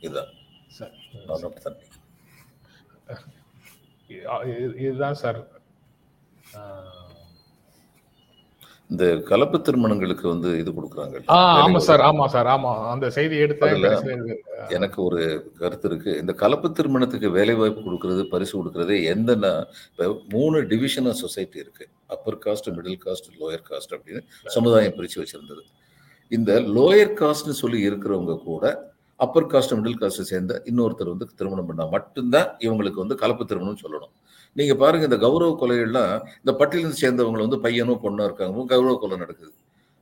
இதுதான். 0.06 0.32
சார். 0.78 0.94
நான் 1.28 1.42
இதுதான் 4.84 5.20
சார். 5.22 5.40
இந்த 8.90 9.04
கலப்பு 9.28 9.58
திருமணங்களுக்கு 9.66 10.26
வந்து 10.32 10.50
இது 10.60 10.70
கொடுக்குறாங்க 10.72 11.20
ஆமா 11.62 11.78
சார் 11.86 12.02
ஆமா 12.08 12.26
சார் 12.34 12.48
ஆமா. 12.52 12.72
அந்த 12.92 13.06
செய்தி 13.16 13.36
இது. 13.38 14.34
எனக்கு 14.76 14.98
ஒரு 15.02 15.22
கருத்து 15.58 15.88
இருக்கு. 15.90 16.12
இந்த 16.22 16.32
கலப்பு 16.42 16.68
திருமணத்துக்கு 16.72 17.28
வேலை 17.38 17.54
வாய்ப்பு 17.54 17.82
கொடுக்கறது 17.86 18.24
பரிசு 18.34 18.54
கொடுக்கறது 18.58 18.96
இப்போ 19.90 20.06
மூணு 20.34 20.60
டிவிஷன் 20.72 21.08
ஆஃப் 21.12 21.20
சொசைட்டி 21.24 21.58
இருக்கு. 21.64 21.84
Upper 22.14 22.38
caste 22.46 22.70
middle 22.76 23.00
caste 23.06 23.28
lower 23.40 23.66
caste 23.70 23.94
அப்படின்னு 23.96 24.22
சமுதாயம் 24.56 24.96
பிரிச்சு 24.98 25.18
வச்சிருந்தது. 25.22 25.64
இந்த 26.30 26.52
லோயர் 26.76 27.16
காஸ்ட்னு 27.22 27.60
சொல்லி 27.62 27.80
இருக்கிறவங்க 27.88 28.36
கூட 28.42 28.64
அப்பர் 29.24 29.50
காஸ்ட் 29.52 29.74
மிடில் 29.78 30.00
காஸ்ட்டை 30.00 30.24
சேர்ந்த 30.30 30.54
இன்னொருத்தர் 30.70 31.12
வந்து 31.12 31.26
திருமணம் 31.40 31.68
பண்ணால் 31.68 31.92
மட்டும்தான் 31.94 32.48
இவங்களுக்கு 32.64 33.02
வந்து 33.04 33.16
கலப்பு 33.22 33.44
திருமணம் 33.50 33.82
சொல்லணும். 33.84 34.12
நீங்கள் 34.56 34.80
பாருங்கள் 34.82 35.08
இந்த 35.10 35.18
கௌரவ 35.26 35.52
கொலைகள்லாம் 35.62 36.12
இந்த 36.42 36.52
பட்டியலிருந்து 36.60 37.02
சேர்ந்தவங்க 37.04 37.40
வந்து 37.46 37.60
பையனும் 37.64 38.02
பொண்ணும் 38.04 38.26
இருக்காங்க. 38.28 38.66
கௌரவ 38.72 38.94
கொலை 39.04 39.18
நடக்குது. 39.24 39.52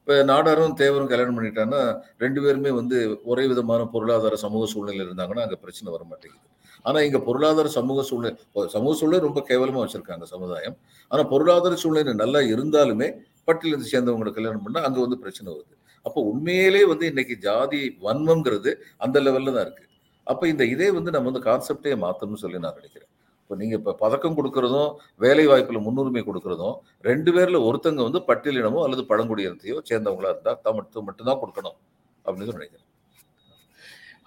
இப்போ 0.01 0.17
நாடாரும் 0.31 0.75
தேவரும் 0.81 1.11
கல்யாணம் 1.13 1.37
பண்ணிட்டான்னா 1.39 1.79
ரெண்டு 2.23 2.41
பேருமே 2.45 2.71
வந்து 2.79 2.97
ஒரே 3.33 3.45
விதமான 3.53 3.83
பொருளாதார 3.93 4.39
சமூக 4.43 4.65
சூழ்நிலை 4.73 5.01
இருந்தாங்கன்னா 5.07 5.45
அங்கே 5.47 5.59
பிரச்சனை 5.63 5.89
வர 5.95 6.03
மாட்டேங்குது. 6.11 6.49
ஆனால் 6.89 7.05
இங்கே 7.07 7.21
பொருளாதார 7.29 7.69
சமூக 7.77 8.03
சூழ்நிலை 8.09 8.33
சமூக 8.75 8.93
சூழ்நிலை 8.99 9.21
ரொம்ப 9.27 9.41
கேவலமாக 9.51 9.83
வச்சுருக்காங்க 9.85 10.27
சமுதாயம். 10.35 10.77
ஆனால் 11.11 11.29
பொருளாதார 11.33 11.77
சூழ்நிலை 11.85 12.15
நல்லா 12.23 12.43
இருந்தாலுமே 12.53 13.09
பட்டியலிருந்து 13.49 13.93
சேர்ந்தவங்களை 13.95 14.33
கல்யாணம் 14.39 14.67
பண்ணால் 14.67 14.87
அங்கே 14.89 15.01
வந்து 15.07 15.19
பிரச்சனை 15.23 15.49
வருது. 15.55 15.75
அப்போ 16.07 16.21
உண்மையிலே 16.31 16.83
வந்து 16.93 17.05
இன்னைக்கு 17.13 17.35
ஜாதி 17.47 17.83
வன்மங்கிறது 18.07 18.71
அந்த 19.05 19.17
லெவலில் 19.27 19.55
தான் 19.57 19.67
இருக்கு. 19.67 19.85
அப்போ 20.27 20.45
இந்த 20.53 20.65
இதே 20.75 20.89
வந்து 20.99 21.11
நம்ம 21.15 21.29
வந்து 21.31 21.47
கான்செப்டே 21.49 21.95
மாற்றணும்னு 22.05 22.43
சொல்லி 22.45 22.61
நான் 22.65 22.79
நினைக்கிறேன். 22.81 23.11
இப்போ 23.43 23.55
நீங்கள் 23.61 23.79
இப்போ 23.81 23.93
பதக்கம் 24.03 24.37
கொடுக்கறதும் 24.39 24.91
வேலை 25.25 25.45
வாய்ப்பில் 25.51 25.85
முன்னுரிமை 25.87 26.23
கொடுக்கறதும் 26.29 26.77
ரெண்டு 27.09 27.31
பேரில் 27.37 27.65
ஒருத்தங்க 27.69 28.01
வந்து 28.09 28.21
பட்டியலினமோ 28.29 28.81
அல்லது 28.87 29.03
பழங்குடியினத்தையோ 29.11 29.77
சேர்ந்தவங்களா 29.91 30.33
இருந்தால் 30.35 30.63
தான் 30.67 30.77
மட்டும் 30.79 31.07
மட்டும்தான் 31.09 31.41
கொடுக்கணும் 31.43 31.77
அப்படின்னு 32.25 32.57
நினைக்கிறேன். 32.59 32.89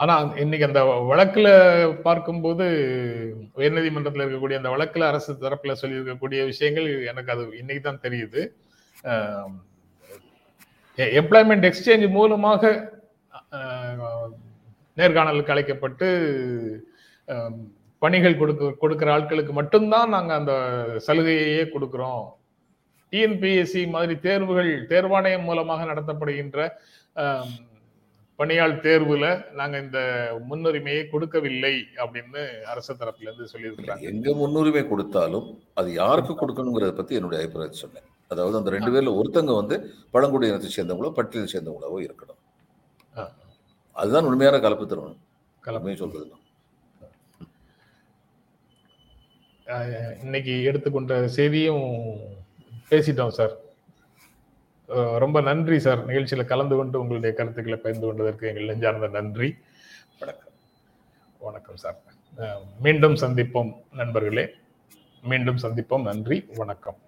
ஆனால் 0.04 0.26
இன்னைக்கு 0.44 0.66
அந்த 0.68 0.82
வழக்கில் 1.12 1.52
பார்க்கும்போது 2.08 2.66
உயர்நீதிமன்றத்தில் 3.60 4.24
இருக்கக்கூடிய 4.24 4.60
அந்த 4.60 4.72
வழக்கில் 4.74 5.10
அரசு 5.12 5.32
தரப்பில் 5.46 5.80
சொல்லியிருக்கக்கூடிய 5.82 6.40
விஷயங்கள் 6.52 6.90
எனக்கு 7.12 7.34
அது 7.36 7.46
இன்னைக்கு 7.62 7.84
தான் 7.88 8.04
தெரியுது 8.06 8.44
எம்ப்ளாய்மெண்ட் 11.20 11.68
எக்ஸ்சேஞ்ச் 11.70 12.06
மூலமாக 12.18 12.64
நேர்காணலுக்கு 14.98 15.54
அழைக்கப்பட்டு 15.54 16.08
பணிகள் 18.02 18.40
கொடுக்க 18.40 18.72
கொடுக்குற 18.82 19.10
ஆட்களுக்கு 19.16 19.54
மட்டும்தான் 19.60 20.14
நாங்கள் 20.16 20.40
அந்த 20.40 20.54
சலுகையையே 21.08 21.64
கொடுக்குறோம். 21.74 22.26
டிஎன்பிஎஸ்சி 23.14 23.82
மாதிரி 23.96 24.16
தேர்வுகள் 24.26 24.72
தேர்வாணையம் 24.92 25.48
மூலமாக 25.50 25.86
நடத்தப்படுகின்ற 25.92 26.68
பணியாள் 28.40 28.76
தேர்வுல 28.86 29.28
நாங்க 29.60 29.76
இந்த 29.86 30.00
முன்னுரிமையை 30.50 31.04
கொடுக்கவில்லை 31.14 31.76
அப்படின்னு 32.04 32.42
அரசு 32.72 32.92
தரப்புல 33.00 33.30
இருந்து 33.30 33.52
சொல்லியிருக்கிறாங்க. 33.54 34.04
எங்க 34.12 34.34
முன்னுரிமை 34.42 34.84
கொடுத்தாலும் 34.92 35.48
அது 35.80 35.90
யாருக்கு 36.02 36.34
கொடுக்கணுங்கிறத 36.42 36.94
பத்தி 37.00 37.18
என்னுடைய 37.20 37.42
அபிப்பிராயம் 37.42 37.82
சொன்னேன் 37.84 38.10
அதாவது 38.32 38.58
அந்த 38.58 38.70
ரெண்டு 38.70 38.92
பேர்ல 38.92 39.12
ஒருத்தங்க 39.20 39.56
வந்து 39.56 39.76
பழங்குடி 40.12 40.48
இனத்தை 40.48 40.70
சேர்ந்தவங்களோ 40.76 41.12
பட்டியலை 41.12 41.50
சேர்ந்தவங்களாவோ 41.54 42.08
இருக்கணும். 42.08 42.42
அதுதான் 43.96 44.26
உண்மையான 44.26 44.60
கலப்பு 44.60 44.88
திருமணம் 44.88 45.22
கலப்பு. 45.64 45.90
கலப்பை 45.90 45.96
சொல்றது. 45.96 46.28
அஹ், 49.68 50.20
இன்னைக்கு 50.24 50.64
எடுத்துக்கொண்ட 50.64 51.28
செய்தியும் 51.28 51.86
பேசிட்டோம் 52.92 53.28
சார். 53.30 53.56
ரொம்ப 55.20 55.42
நன்றி 55.42 55.80
சார். 55.80 56.08
நிகழ்ச்சியில 56.08 56.46
கலந்து 56.46 56.76
கொண்டு 56.76 57.00
உங்களுடைய 57.00 57.36
கருத்துக்களை 57.36 57.80
பகிர்ந்து 57.80 58.08
கொண்டதற்கு 58.08 58.48
எங்கள் 58.48 58.66
நெஞ்சார்ந்த 58.66 59.08
நன்றி. 59.08 59.50
வணக்கம். 60.20 60.54
வணக்கம் 61.40 61.76
சார். 61.76 61.98
மீண்டும் 62.80 63.14
சந்திப்போம் 63.16 63.74
நண்பர்களே. 63.94 64.46
மீண்டும் 65.24 65.58
சந்திப்போம். 65.58 66.02
நன்றி. 66.02 66.46
வணக்கம். 66.56 67.00